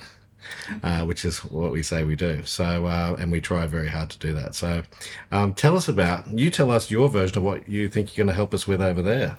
[0.84, 2.42] uh, which is what we say we do.
[2.46, 4.56] So, uh, and we try very hard to do that.
[4.56, 4.84] So,
[5.32, 6.50] um, tell us about you.
[6.50, 9.02] Tell us your version of what you think you're going to help us with over
[9.02, 9.38] there.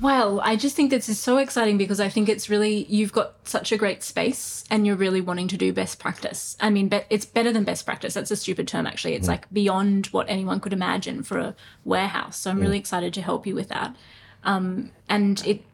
[0.00, 3.34] Well, I just think this is so exciting because I think it's really, you've got
[3.48, 6.56] such a great space and you're really wanting to do best practice.
[6.60, 8.14] I mean, be, it's better than best practice.
[8.14, 9.14] That's a stupid term, actually.
[9.14, 9.30] It's mm.
[9.30, 12.38] like beyond what anyone could imagine for a warehouse.
[12.38, 12.62] So I'm mm.
[12.62, 13.96] really excited to help you with that.
[14.44, 15.64] Um, and it,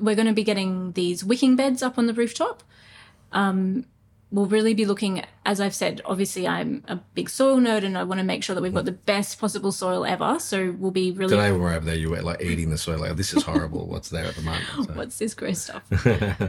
[0.00, 2.64] we're going to be getting these wicking beds up on the rooftop.
[3.30, 3.86] Um,
[4.32, 8.02] we'll really be looking, as I've said, obviously I'm a big soil nerd and I
[8.02, 10.38] want to make sure that we've got the best possible soil ever.
[10.40, 11.36] So we'll be really.
[11.36, 12.98] Today we were over there, you were like eating the soil.
[12.98, 13.86] Like, this is horrible.
[13.86, 14.64] What's there at the moment?
[14.74, 14.82] So.
[14.94, 15.84] What's this gross stuff?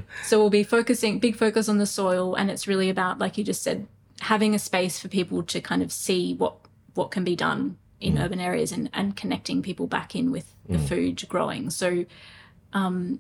[0.24, 2.36] so we'll be focusing, big focus on the soil.
[2.36, 3.86] And it's really about, like you just said,
[4.22, 6.56] having a space for people to kind of see what,
[6.94, 8.24] what can be done in mm.
[8.24, 10.88] urban areas and, and connecting people back in with the mm.
[10.88, 11.70] food growing.
[11.70, 12.06] So,
[12.72, 13.20] um,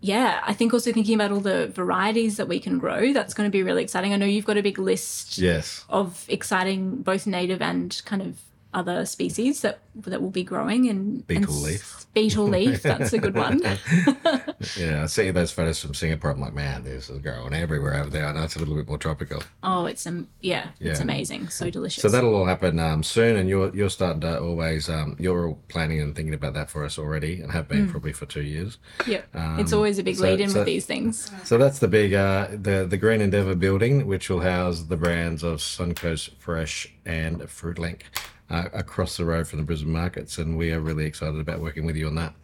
[0.00, 3.48] yeah, I think also thinking about all the varieties that we can grow, that's going
[3.48, 4.12] to be really exciting.
[4.12, 5.84] I know you've got a big list yes.
[5.88, 8.38] of exciting both native and kind of
[8.74, 12.06] other species that that will be growing and betel and leaf.
[12.14, 13.60] Betel leaf, that's a good one.
[14.76, 16.30] yeah, I see those photos from Singapore.
[16.30, 18.26] I'm like, man, this is growing everywhere over there.
[18.26, 19.42] I know it's a little bit more tropical.
[19.62, 20.90] Oh, it's um, yeah, yeah.
[20.90, 22.02] it's amazing, so delicious.
[22.02, 26.00] So that'll all happen um, soon, and you're you're starting to always um, you're planning
[26.00, 27.90] and thinking about that for us already, and have been mm.
[27.90, 28.78] probably for two years.
[29.06, 31.30] Yeah, um, it's always a big so, lead in so, with these things.
[31.44, 35.42] So that's the big uh, the the Green Endeavour building, which will house the brands
[35.42, 38.02] of Suncoast Fresh and Fruitlink
[38.50, 41.84] uh, across the road from the Brisbane markets, and we are really excited about working
[41.84, 42.34] with you on that.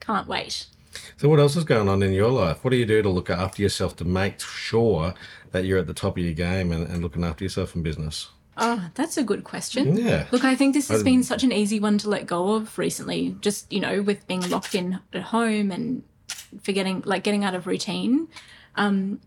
[0.00, 0.66] Can't wait.
[1.16, 2.64] So, what else is going on in your life?
[2.64, 5.14] What do you do to look after yourself to make sure
[5.52, 8.28] that you're at the top of your game and, and looking after yourself in business?
[8.56, 9.96] Oh, that's a good question.
[9.96, 10.26] Yeah.
[10.30, 13.36] Look, I think this has been such an easy one to let go of recently.
[13.40, 16.04] Just, you know, with being locked in at home and
[16.62, 18.28] forgetting, like getting out of routine.
[18.76, 19.20] Um,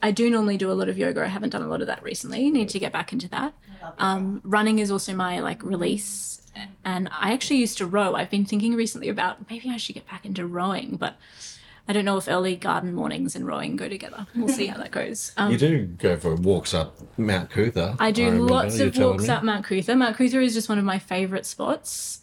[0.00, 1.24] I do normally do a lot of yoga.
[1.24, 2.50] I haven't done a lot of that recently.
[2.50, 3.54] Need to get back into that.
[3.98, 6.42] Um, running is also my like release,
[6.84, 8.14] and I actually used to row.
[8.14, 11.16] I've been thinking recently about maybe I should get back into rowing, but
[11.86, 14.26] I don't know if early garden mornings and rowing go together.
[14.34, 15.32] We'll see how that goes.
[15.36, 17.96] Um, you do go for walks up Mount Coot-tha.
[17.98, 19.94] I do I lots of walks up Mount Coot-tha.
[19.94, 22.20] Mount Coot-tha is just one of my favourite spots.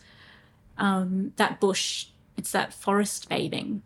[0.78, 3.84] Um, that bush, it's that forest bathing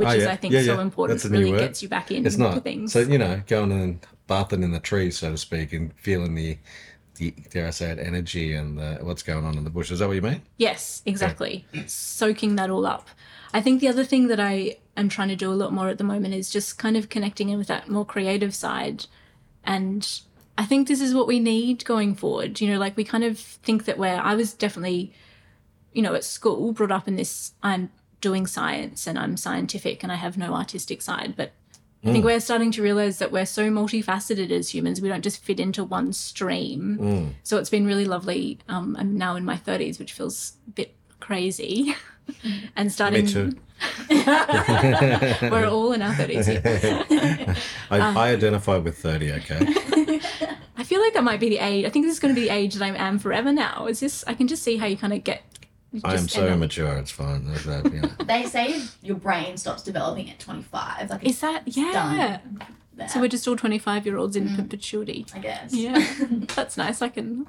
[0.00, 0.18] which oh, yeah.
[0.18, 0.80] is I think yeah, so yeah.
[0.80, 1.20] important.
[1.20, 2.24] That's really gets you back in.
[2.24, 2.94] It's not things.
[2.94, 6.56] So you know, going and bathing in the trees, so to speak, and feeling the,
[7.16, 9.90] the dare I say it, energy and the, what's going on in the bush.
[9.90, 10.40] Is that what you mean?
[10.56, 11.66] Yes, exactly.
[11.86, 13.08] Soaking that all up.
[13.52, 15.98] I think the other thing that I am trying to do a lot more at
[15.98, 19.06] the moment is just kind of connecting in with that more creative side,
[19.64, 20.20] and
[20.56, 22.60] I think this is what we need going forward.
[22.60, 24.20] You know, like we kind of think that we're.
[24.20, 25.12] I was definitely
[25.92, 27.90] you know, at school brought up in this I'm
[28.20, 31.34] doing science and I'm scientific and I have no artistic side.
[31.36, 31.52] But
[32.02, 32.28] I think mm.
[32.28, 35.02] we're starting to realize that we're so multifaceted as humans.
[35.02, 36.98] We don't just fit into one stream.
[36.98, 37.32] Mm.
[37.42, 38.58] So it's been really lovely.
[38.68, 41.94] Um, I'm now in my 30s, which feels a bit crazy.
[42.76, 43.26] and starting.
[43.26, 43.52] Me too.
[44.10, 47.10] we're all in our 30s.
[47.10, 47.54] Yeah.
[47.90, 49.58] I, um, I identify with 30, okay?
[50.76, 51.84] I feel like that might be the age.
[51.84, 53.86] I think this is going to be the age that I am forever now.
[53.86, 54.24] Is this?
[54.26, 55.42] I can just see how you kind of get
[56.04, 56.96] I am so immature.
[56.96, 57.44] It's fine.
[57.46, 58.08] That, you know.
[58.24, 61.10] they say your brain stops developing at 25.
[61.10, 62.38] Like is that yeah?
[63.08, 64.56] So we're just all 25 year olds in mm.
[64.56, 65.26] perpetuity.
[65.34, 65.74] I guess.
[65.74, 66.06] Yeah,
[66.54, 67.02] that's nice.
[67.02, 67.46] I can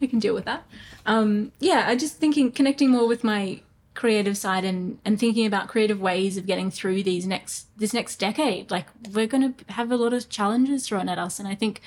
[0.00, 0.64] I can deal with that.
[1.06, 3.60] Um, yeah, I just thinking connecting more with my
[3.94, 8.16] creative side and and thinking about creative ways of getting through these next this next
[8.16, 8.70] decade.
[8.70, 11.80] Like we're going to have a lot of challenges thrown at us, and I think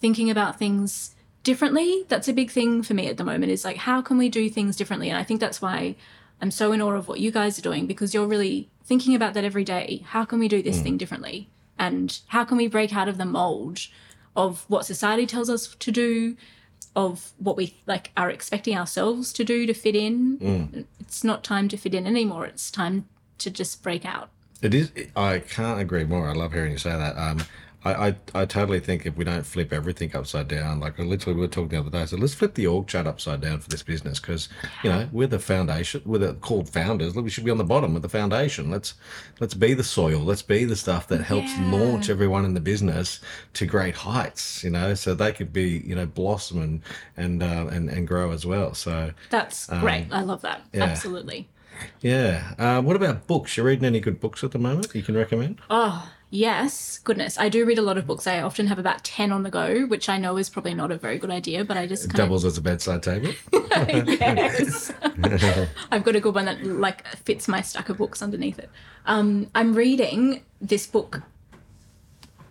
[0.00, 1.13] thinking about things
[1.44, 2.04] differently.
[2.08, 4.50] That's a big thing for me at the moment is like, how can we do
[4.50, 5.08] things differently?
[5.08, 5.94] And I think that's why
[6.40, 9.34] I'm so in awe of what you guys are doing because you're really thinking about
[9.34, 10.02] that every day.
[10.06, 10.82] How can we do this mm.
[10.82, 11.48] thing differently?
[11.78, 13.86] And how can we break out of the mold
[14.34, 16.36] of what society tells us to do,
[16.96, 20.38] of what we like are expecting ourselves to do to fit in?
[20.38, 20.84] Mm.
[21.00, 22.46] It's not time to fit in anymore.
[22.46, 23.06] It's time
[23.38, 24.30] to just break out.
[24.62, 24.90] It is.
[25.14, 26.28] I can't agree more.
[26.28, 27.16] I love hearing you say that.
[27.18, 27.44] Um,
[27.84, 31.42] I, I, I totally think if we don't flip everything upside down, like literally we
[31.42, 33.82] were talking the other day, so let's flip the org chart upside down for this
[33.82, 34.48] business because
[34.82, 37.14] you know we're the foundation, we're the called founders.
[37.14, 38.70] We should be on the bottom with the foundation.
[38.70, 38.94] Let's
[39.40, 40.20] let's be the soil.
[40.20, 41.70] Let's be the stuff that helps yeah.
[41.70, 43.20] launch everyone in the business
[43.54, 44.64] to great heights.
[44.64, 46.82] You know, so they could be you know blossom and
[47.16, 48.74] and uh, and and grow as well.
[48.74, 50.06] So that's um, great.
[50.10, 50.62] I love that.
[50.72, 50.84] Yeah.
[50.84, 51.48] Absolutely.
[52.00, 52.54] Yeah.
[52.58, 53.56] Uh, what about books?
[53.56, 55.60] You're reading any good books at the moment you can recommend?
[55.70, 57.38] Oh, Yes, goodness.
[57.38, 58.26] I do read a lot of books.
[58.26, 60.96] I often have about 10 on the go, which I know is probably not a
[60.96, 63.30] very good idea, but I just kind doubles as a bedside table.
[63.52, 64.92] yes.
[65.92, 68.70] I've got a good one that like fits my stack of books underneath it.
[69.06, 71.22] Um, I'm reading this book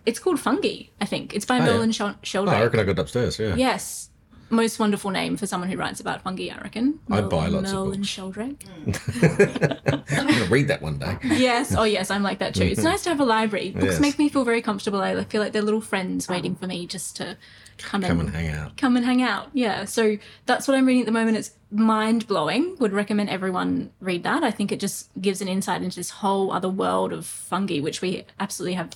[0.06, 1.34] it's called Fungi, I think.
[1.34, 1.66] It's by yeah.
[1.66, 3.38] Merlin Shel- Oh, I reckon I got it upstairs.
[3.38, 3.54] Yeah.
[3.54, 4.10] Yes.
[4.54, 7.00] Most wonderful name for someone who writes about fungi, I reckon.
[7.10, 8.08] I buy lots of Merlin books.
[8.08, 8.64] Sheldrake.
[9.22, 11.16] I'm gonna read that one day.
[11.24, 11.74] yes.
[11.76, 12.10] Oh, yes.
[12.10, 12.64] I'm like that too.
[12.64, 13.70] It's nice to have a library.
[13.70, 14.00] Books Yes.
[14.00, 15.00] make me feel very comfortable.
[15.00, 17.36] I feel like they're little friends waiting for me just to
[17.78, 18.76] come, Come and and hang out.
[18.76, 19.48] come and hang out.
[19.52, 19.84] Yeah.
[19.84, 21.36] So that's what I'm reading at the moment.
[21.36, 22.76] It's mind blowing.
[22.78, 24.44] Would recommend everyone read that.
[24.44, 28.00] I think it just gives an insight into this whole other world of fungi, which
[28.00, 28.90] we absolutely have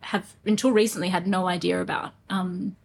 [0.00, 2.12] have until recently had no idea about.
[2.28, 2.76] Um,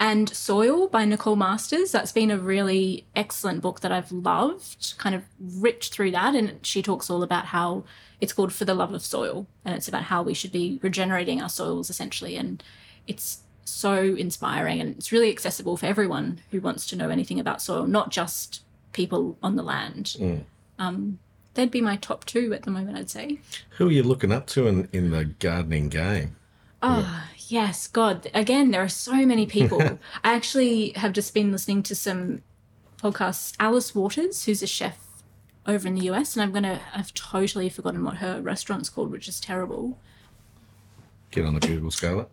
[0.00, 1.92] and Soil by Nicole Masters.
[1.92, 4.94] That's been a really excellent book that I've loved.
[4.98, 7.84] Kind of ripped through that, and she talks all about how
[8.20, 11.42] it's called For the Love of Soil, and it's about how we should be regenerating
[11.42, 12.36] our soils essentially.
[12.36, 12.62] And
[13.06, 17.60] it's so inspiring, and it's really accessible for everyone who wants to know anything about
[17.60, 20.16] soil, not just people on the land.
[20.78, 21.18] Um,
[21.54, 23.40] they'd be my top two at the moment, I'd say.
[23.70, 26.36] Who are you looking up to in, in the gardening game?
[26.82, 28.30] Oh, yes, God.
[28.34, 29.82] Again, there are so many people.
[30.24, 32.42] I actually have just been listening to some
[33.02, 33.54] podcasts.
[33.58, 34.98] Alice Waters, who's a chef
[35.66, 39.28] over in the US, and I'm gonna I've totally forgotten what her restaurant's called, which
[39.28, 39.98] is terrible.
[41.30, 42.28] Get on the Google Scarlett.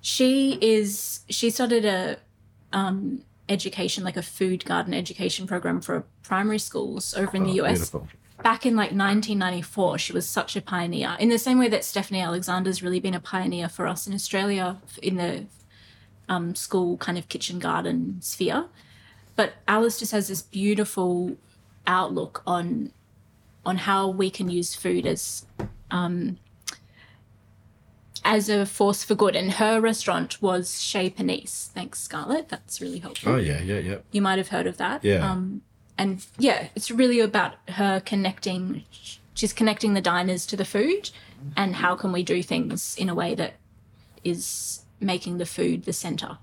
[0.00, 2.18] She is she started a
[2.72, 7.64] um education, like a food garden education program for primary schools over in the Oh,
[7.66, 7.90] US.
[7.90, 8.08] Beautiful.
[8.44, 12.20] Back in like 1994 she was such a pioneer in the same way that stephanie
[12.20, 15.46] alexander's really been a pioneer for us in australia in the
[16.28, 18.66] um, school kind of kitchen garden sphere
[19.34, 21.36] but alice just has this beautiful
[21.86, 22.92] outlook on
[23.64, 25.46] on how we can use food as
[25.90, 26.38] um,
[28.26, 32.98] as a force for good and her restaurant was chez panisse thanks scarlett that's really
[32.98, 33.96] helpful Oh yeah, yeah, yeah.
[34.12, 35.02] you might have heard of that.
[35.02, 35.30] Yeah.
[35.30, 35.62] Um,
[35.98, 38.84] and yeah, it's really about her connecting.
[39.34, 41.10] She's connecting the diners to the food,
[41.56, 43.54] and how can we do things in a way that
[44.24, 46.38] is making the food the center.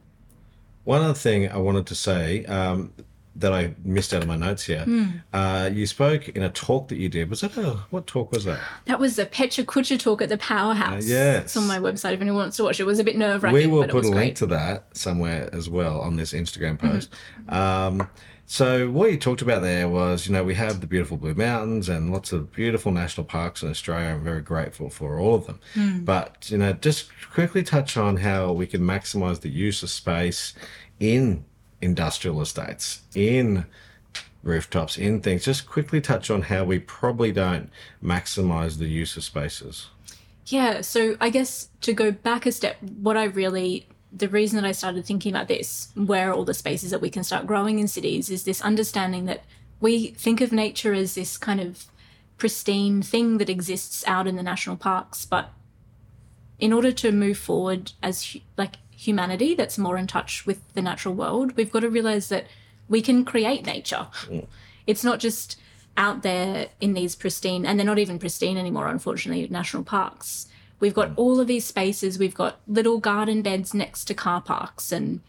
[0.84, 2.94] One other thing I wanted to say um,
[3.36, 4.84] that I missed out of my notes here.
[4.84, 5.06] Hmm.
[5.32, 7.30] Uh, you spoke in a talk that you did.
[7.30, 8.60] Was that a what talk was that?
[8.86, 11.04] That was the PechaKucha talk at the Powerhouse.
[11.04, 11.44] Uh, yes.
[11.46, 12.84] It's on my website if anyone wants to watch it.
[12.84, 13.60] It was a bit nerve wracking.
[13.60, 17.12] we will put a link to that somewhere as well on this Instagram post.
[17.48, 18.02] Mm-hmm.
[18.02, 18.10] Um,
[18.46, 21.88] so what you talked about there was, you know, we have the beautiful Blue Mountains
[21.88, 24.10] and lots of beautiful national parks in Australia.
[24.10, 25.60] I'm very grateful for all of them.
[25.74, 26.04] Hmm.
[26.04, 30.54] But you know, just quickly touch on how we can maximise the use of space
[31.00, 31.46] in
[31.82, 33.66] industrial estates, in
[34.44, 35.46] rooftops, in things.
[35.46, 37.70] Just quickly touch on how we probably don't
[38.04, 39.88] maximise the use of spaces.
[40.48, 44.68] Yeah, so I guess to go back a step, what I really the reason that
[44.68, 47.80] I started thinking about this, where are all the spaces that we can start growing
[47.80, 49.44] in cities, is this understanding that
[49.80, 51.86] we think of nature as this kind of
[52.38, 55.52] pristine thing that exists out in the national parks, but
[56.60, 61.14] in order to move forward as like humanity that's more in touch with the natural
[61.14, 62.46] world, we've got to realize that
[62.88, 64.08] we can create nature.
[64.26, 64.46] Mm.
[64.86, 65.60] It's not just
[65.98, 70.48] out there in these pristine, and they're not even pristine anymore, unfortunately, national parks.
[70.82, 72.20] We've got all of these spaces.
[72.20, 75.22] We've got little garden beds next to car parks and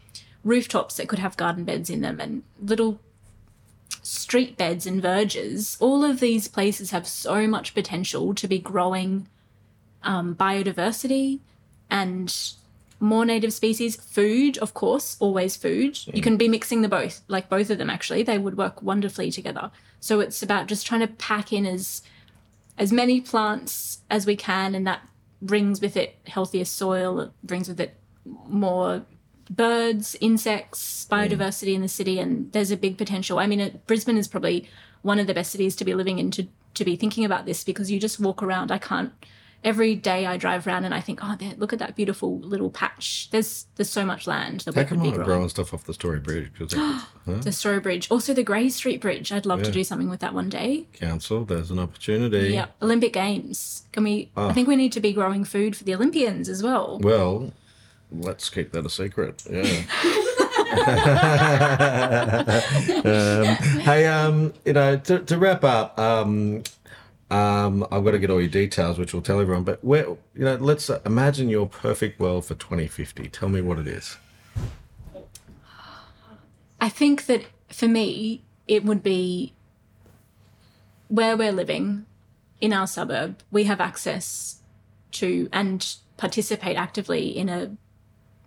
[0.43, 2.99] rooftops that could have garden beds in them and little
[4.03, 5.77] street beds and verges.
[5.79, 9.29] All of these places have so much potential to be growing
[10.03, 11.41] um, biodiversity
[11.91, 12.35] and
[12.99, 13.97] more native species.
[13.97, 15.99] Food, of course, always food.
[16.07, 18.23] You can be mixing the both, like both of them actually.
[18.23, 19.71] They would work wonderfully together.
[20.01, 22.03] So it's about just trying to pack in as
[22.79, 25.03] as many plants as we can, and that
[25.43, 27.21] brings with it healthier soil.
[27.21, 29.05] It brings with it more
[29.51, 33.39] birds, insects, biodiversity in the city, and there's a big potential.
[33.39, 34.69] I mean, it, Brisbane is probably
[35.03, 37.65] one of the best cities to be living in to to be thinking about this
[37.65, 38.73] because you just walk around.
[38.73, 39.13] I can't.
[39.65, 42.71] Every day I drive around and I think, oh, there, look at that beautiful little
[42.71, 43.29] patch.
[43.31, 45.27] There's there's so much land that we Take could them be growing.
[45.27, 47.01] growing stuff off the Story Bridge huh?
[47.25, 49.31] The Story Bridge, also the Grey Street Bridge.
[49.31, 50.87] I'd love to do something with that one day.
[50.95, 51.45] council.
[51.45, 52.53] There's an opportunity.
[52.53, 53.85] Yeah, Olympic Games.
[53.93, 54.31] Can we?
[54.37, 54.49] Ah.
[54.49, 56.99] I think we need to be growing food for the Olympians as well.
[57.01, 57.53] Well,
[58.11, 59.45] let's keep that a secret.
[59.49, 59.83] Yeah.
[60.73, 60.87] um,
[63.81, 66.63] hey, um, you know, to, to wrap up, um,
[67.33, 69.65] um, I've got to get all your details, which will tell everyone.
[69.65, 73.29] But where, you know, let's uh, imagine your perfect world for 2050.
[73.29, 74.19] Tell me what it is.
[76.81, 79.55] I think that for me, it would be
[81.09, 82.05] where we're living
[82.61, 84.61] in our suburb, we have access
[85.13, 87.77] to and participate actively in a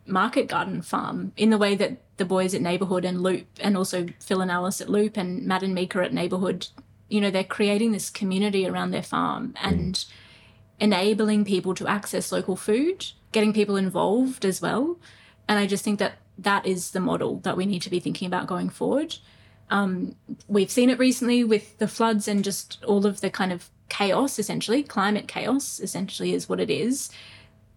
[0.08, 4.08] market garden farm in the way that the boys at Neighbourhood and Loop, and also
[4.20, 6.68] Phil and Alice at Loop and Matt and Mika at Neighbourhood,
[7.10, 9.54] you know, they're creating this community around their farm.
[9.62, 10.04] And
[10.80, 14.98] enabling people to access local food, getting people involved as well.
[15.48, 18.28] And I just think that that is the model that we need to be thinking
[18.28, 19.16] about going forward.
[19.70, 20.16] Um,
[20.48, 24.38] we've seen it recently with the floods and just all of the kind of chaos,
[24.38, 27.10] essentially, climate chaos, essentially, is what it is,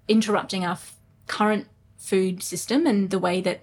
[0.09, 1.67] interrupting our f- current
[1.97, 3.61] food system and the way that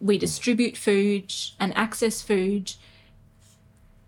[0.00, 2.72] we distribute food and access food.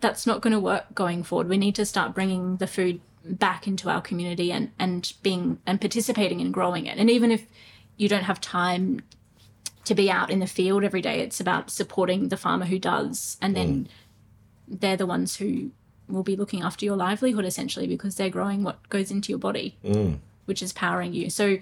[0.00, 1.48] That's not going to work going forward.
[1.48, 5.80] We need to start bringing the food back into our community and, and being and
[5.80, 6.98] participating in growing it.
[6.98, 7.46] And even if
[7.96, 9.02] you don't have time
[9.86, 11.20] to be out in the field every day.
[11.20, 14.80] It's about supporting the farmer who does, and then mm.
[14.80, 15.70] they're the ones who
[16.08, 19.76] will be looking after your livelihood essentially because they're growing what goes into your body,
[19.84, 20.18] mm.
[20.44, 21.30] which is powering you.
[21.30, 21.58] So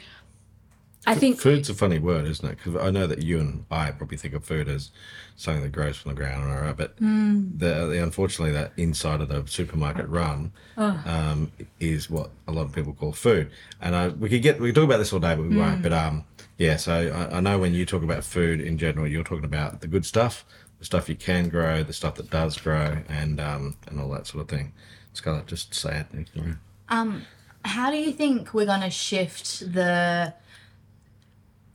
[1.06, 2.56] I think Food's a funny word, isn't it?
[2.62, 4.90] Because I know that you and I probably think of food as
[5.36, 6.76] something that grows from the ground, all right?
[6.76, 7.58] But Mm.
[7.58, 11.02] the, the unfortunately, that inside of the supermarket run Oh.
[11.04, 13.50] um, is what a lot of people call food.
[13.80, 15.58] And I, we could get we could talk about this all day, but we Mm.
[15.58, 15.82] won't.
[15.82, 16.24] But um,
[16.58, 16.76] yeah.
[16.76, 16.92] So
[17.30, 20.06] I, I know when you talk about food in general, you're talking about the good
[20.06, 20.44] stuff,
[20.78, 24.26] the stuff you can grow, the stuff that does grow, and um, and all that
[24.26, 24.72] sort of thing.
[25.12, 26.28] Scarlett, just say it.
[26.34, 26.54] you know.
[26.88, 27.24] Um,
[27.64, 30.32] how do you think we're gonna shift the?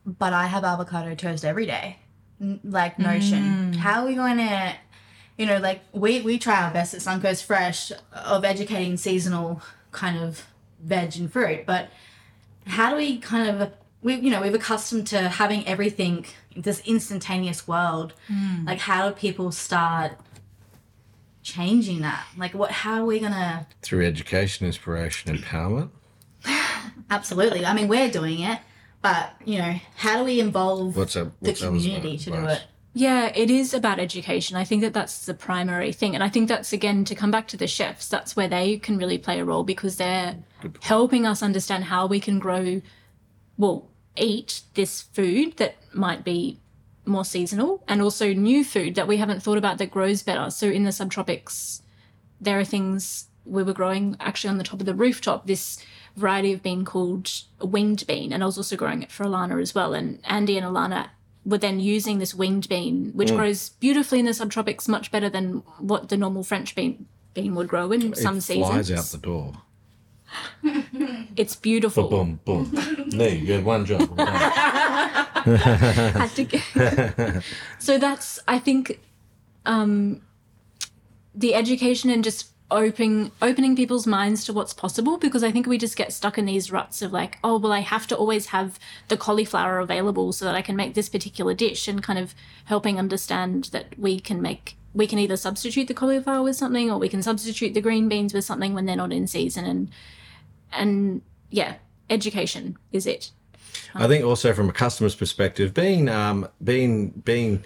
[0.06, 1.98] But I have avocado toast every day,
[2.42, 3.74] n- like notion.
[3.74, 3.76] Mm.
[3.76, 4.76] How are we going to?
[5.38, 10.18] You know, like we we try our best at Suncoast Fresh of educating seasonal kind
[10.18, 10.46] of
[10.82, 11.90] veg and fruit, but
[12.68, 13.72] how do we kind of
[14.02, 16.26] we you know we've accustomed to having everything
[16.56, 18.14] this instantaneous world.
[18.28, 18.66] Mm.
[18.66, 20.14] Like, how do people start
[21.42, 22.26] changing that?
[22.38, 22.72] Like, what?
[22.72, 23.68] How are we gonna?
[23.82, 25.90] Through education, inspiration, empowerment.
[27.10, 27.66] Absolutely.
[27.66, 28.60] I mean, we're doing it,
[29.02, 32.46] but you know, how do we involve What's a the what's Ellen's community to do
[32.46, 32.64] it?
[32.94, 34.58] Yeah, it is about education.
[34.58, 36.16] I think that that's the primary thing.
[36.16, 38.98] And I think that's, again, to come back to the chefs, that's where they can
[38.98, 40.38] really play a role because they're
[40.82, 42.82] helping us understand how we can grow,
[43.58, 43.88] well,
[44.18, 46.60] eat this food that might be
[47.06, 50.50] more seasonal and also new food that we haven't thought about that grows better.
[50.50, 51.82] So in the subtropics,
[52.42, 55.84] there are things we were growing actually on the top of the rooftop, this
[56.16, 58.32] variety of bean called a winged bean.
[58.34, 59.94] And I was also growing it for Alana as well.
[59.94, 61.10] And Andy and Alana
[61.46, 65.64] were then using this winged bean, which grows beautifully in the subtropics, much better than
[65.80, 68.88] what the normal French bean bean would grow in some it seasons.
[68.88, 69.54] flies out the door.
[71.36, 72.08] It's beautiful.
[72.10, 72.70] Boom, boom.
[73.10, 74.02] there, you had one job.
[75.40, 77.44] Had to get-
[77.80, 79.00] so that's I think
[79.66, 80.22] um,
[81.34, 85.78] the education and just opening opening people's minds to what's possible because I think we
[85.78, 88.80] just get stuck in these ruts of like oh well I have to always have
[89.08, 93.00] the cauliflower available so that I can make this particular dish and kind of helping
[93.00, 97.10] understand that we can make we can either substitute the cauliflower with something or we
[97.10, 99.90] can substitute the green beans with something when they're not in season and
[100.72, 101.76] and yeah
[102.10, 103.32] education is it.
[103.94, 107.64] I think also from a customer's perspective, being um, being being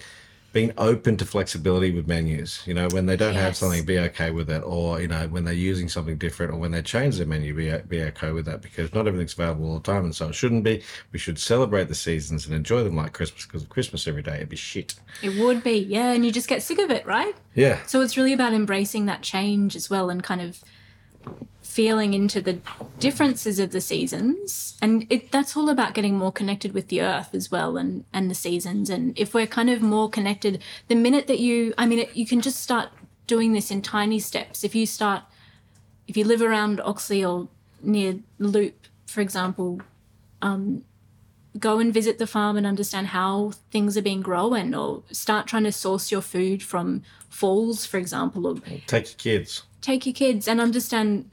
[0.54, 2.62] being open to flexibility with menus.
[2.64, 5.44] You know, when they don't have something, be okay with it, or you know, when
[5.44, 8.62] they're using something different, or when they change their menu, be be okay with that
[8.62, 10.82] because not everything's available all the time, and so it shouldn't be.
[11.12, 14.36] We should celebrate the seasons and enjoy them like Christmas because of Christmas every day
[14.36, 14.94] it'd be shit.
[15.22, 18.16] it would be yeah and you just get sick of it right Yeah, So it's
[18.16, 20.62] really about embracing that change as well and kind of
[21.74, 22.56] feeling into the
[23.00, 24.78] differences of the seasons.
[24.80, 28.30] And it, that's all about getting more connected with the earth as well and, and
[28.30, 28.88] the seasons.
[28.88, 32.26] And if we're kind of more connected, the minute that you, I mean, it, you
[32.26, 32.90] can just start
[33.26, 34.62] doing this in tiny steps.
[34.62, 35.24] If you start,
[36.06, 37.48] if you live around Oxley or
[37.82, 39.82] near Loop, for example,
[40.42, 40.84] um,
[41.58, 45.64] go and visit the farm and understand how things are being grown or start trying
[45.64, 48.54] to source your food from falls for example or
[48.86, 49.64] take your kids.
[49.80, 51.28] take your kids and understand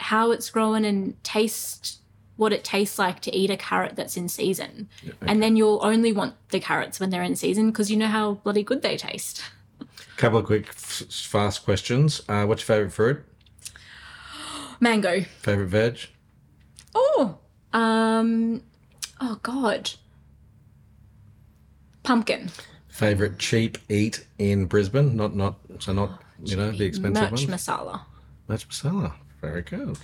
[0.00, 1.98] how it's grown and taste
[2.36, 4.88] what it tastes like to eat a carrot that's in season
[5.22, 8.34] and then you'll only want the carrots when they're in season because you know how
[8.34, 9.42] bloody good they taste
[10.16, 12.20] Couple of quick, f- fast questions.
[12.28, 13.24] Uh, what's your favorite fruit?
[14.80, 15.98] mango Favorite veg?
[16.94, 17.38] oh
[17.72, 18.62] um
[19.20, 19.92] oh god
[22.02, 22.50] pumpkin
[22.88, 25.16] Favorite cheap eat in Brisbane?
[25.16, 27.56] Not not so not you know the expensive merch one.
[27.58, 28.00] masala
[28.48, 29.12] Match masala.
[29.40, 29.98] Very good.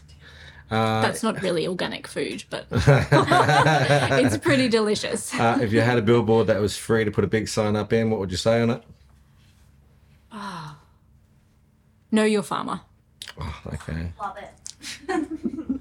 [0.68, 5.32] That's not really organic food, but it's pretty delicious.
[5.34, 7.92] Uh, if you had a billboard that was free to put a big sign up
[7.92, 8.82] in, what would you say on it?
[12.10, 12.80] Know your farmer.
[13.38, 14.12] Oh, okay.
[14.20, 15.80] Love it.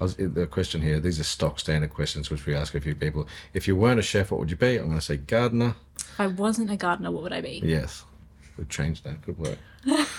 [0.00, 2.94] I was, the question here, these are stock standard questions which we ask a few
[2.94, 3.26] people.
[3.52, 4.76] If you weren't a chef, what would you be?
[4.76, 5.74] I'm going to say gardener.
[5.96, 7.60] If I wasn't a gardener, what would I be?
[7.64, 8.04] Yes.
[8.56, 9.20] We've changed that.
[9.22, 9.58] Good work.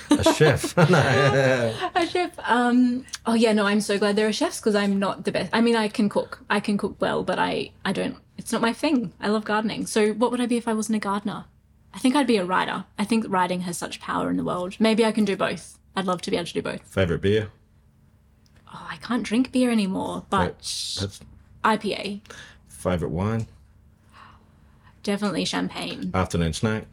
[0.10, 0.76] A chef.
[0.90, 1.74] no.
[1.96, 2.38] a chef.
[2.44, 3.06] Um.
[3.26, 3.54] Oh yeah.
[3.54, 5.50] No, I'm so glad there are chefs because I'm not the best.
[5.54, 6.44] I mean, I can cook.
[6.50, 8.18] I can cook well, but I I don't.
[8.38, 9.14] It's not my thing.
[9.20, 9.86] I love gardening.
[9.86, 11.46] So what would I be if I wasn't a gardener?
[11.94, 12.86] I think I'd be a writer.
[12.98, 14.76] I think writing has such power in the world.
[14.80, 15.78] Maybe I can do both.
[15.96, 16.82] I'd love to be able to do both.
[16.84, 17.50] Favorite beer?
[18.74, 21.20] Oh, I can't drink beer anymore, but That's
[21.66, 22.22] IPA.
[22.68, 23.48] favorite wine.
[25.02, 26.12] Definitely champagne.
[26.14, 26.86] Afternoon snack.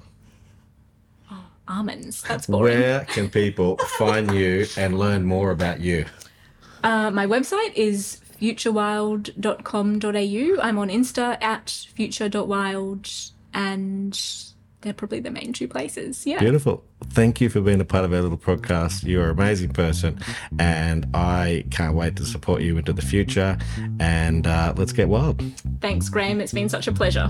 [1.68, 2.22] Almonds.
[2.22, 2.80] That's boring.
[2.80, 6.04] Where can people find you and learn more about you?
[6.84, 10.62] Uh, my website is futurewild.com.au.
[10.62, 13.10] I'm on Insta at future.wild,
[13.54, 14.18] and
[14.82, 16.26] they're probably the main two places.
[16.26, 16.38] Yeah.
[16.38, 16.84] Beautiful.
[17.08, 19.04] Thank you for being a part of our little podcast.
[19.04, 20.18] You're an amazing person,
[20.58, 23.58] and I can't wait to support you into the future.
[23.98, 25.42] And uh, let's get wild.
[25.80, 26.40] Thanks, Graham.
[26.40, 27.28] It's been such a pleasure.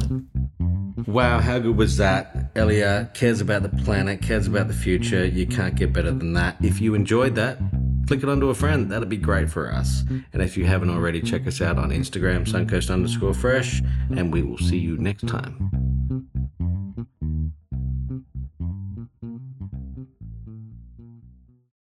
[1.04, 2.54] Wow, how good was that?
[2.54, 5.26] Ellia cares about the planet, cares about the future.
[5.26, 6.56] You can't get better than that.
[6.62, 7.58] If you enjoyed that,
[8.06, 8.90] click it onto a friend.
[8.90, 10.04] That'd be great for us.
[10.32, 14.42] And if you haven't already, check us out on Instagram, suncoast underscore fresh, and we
[14.42, 15.85] will see you next time.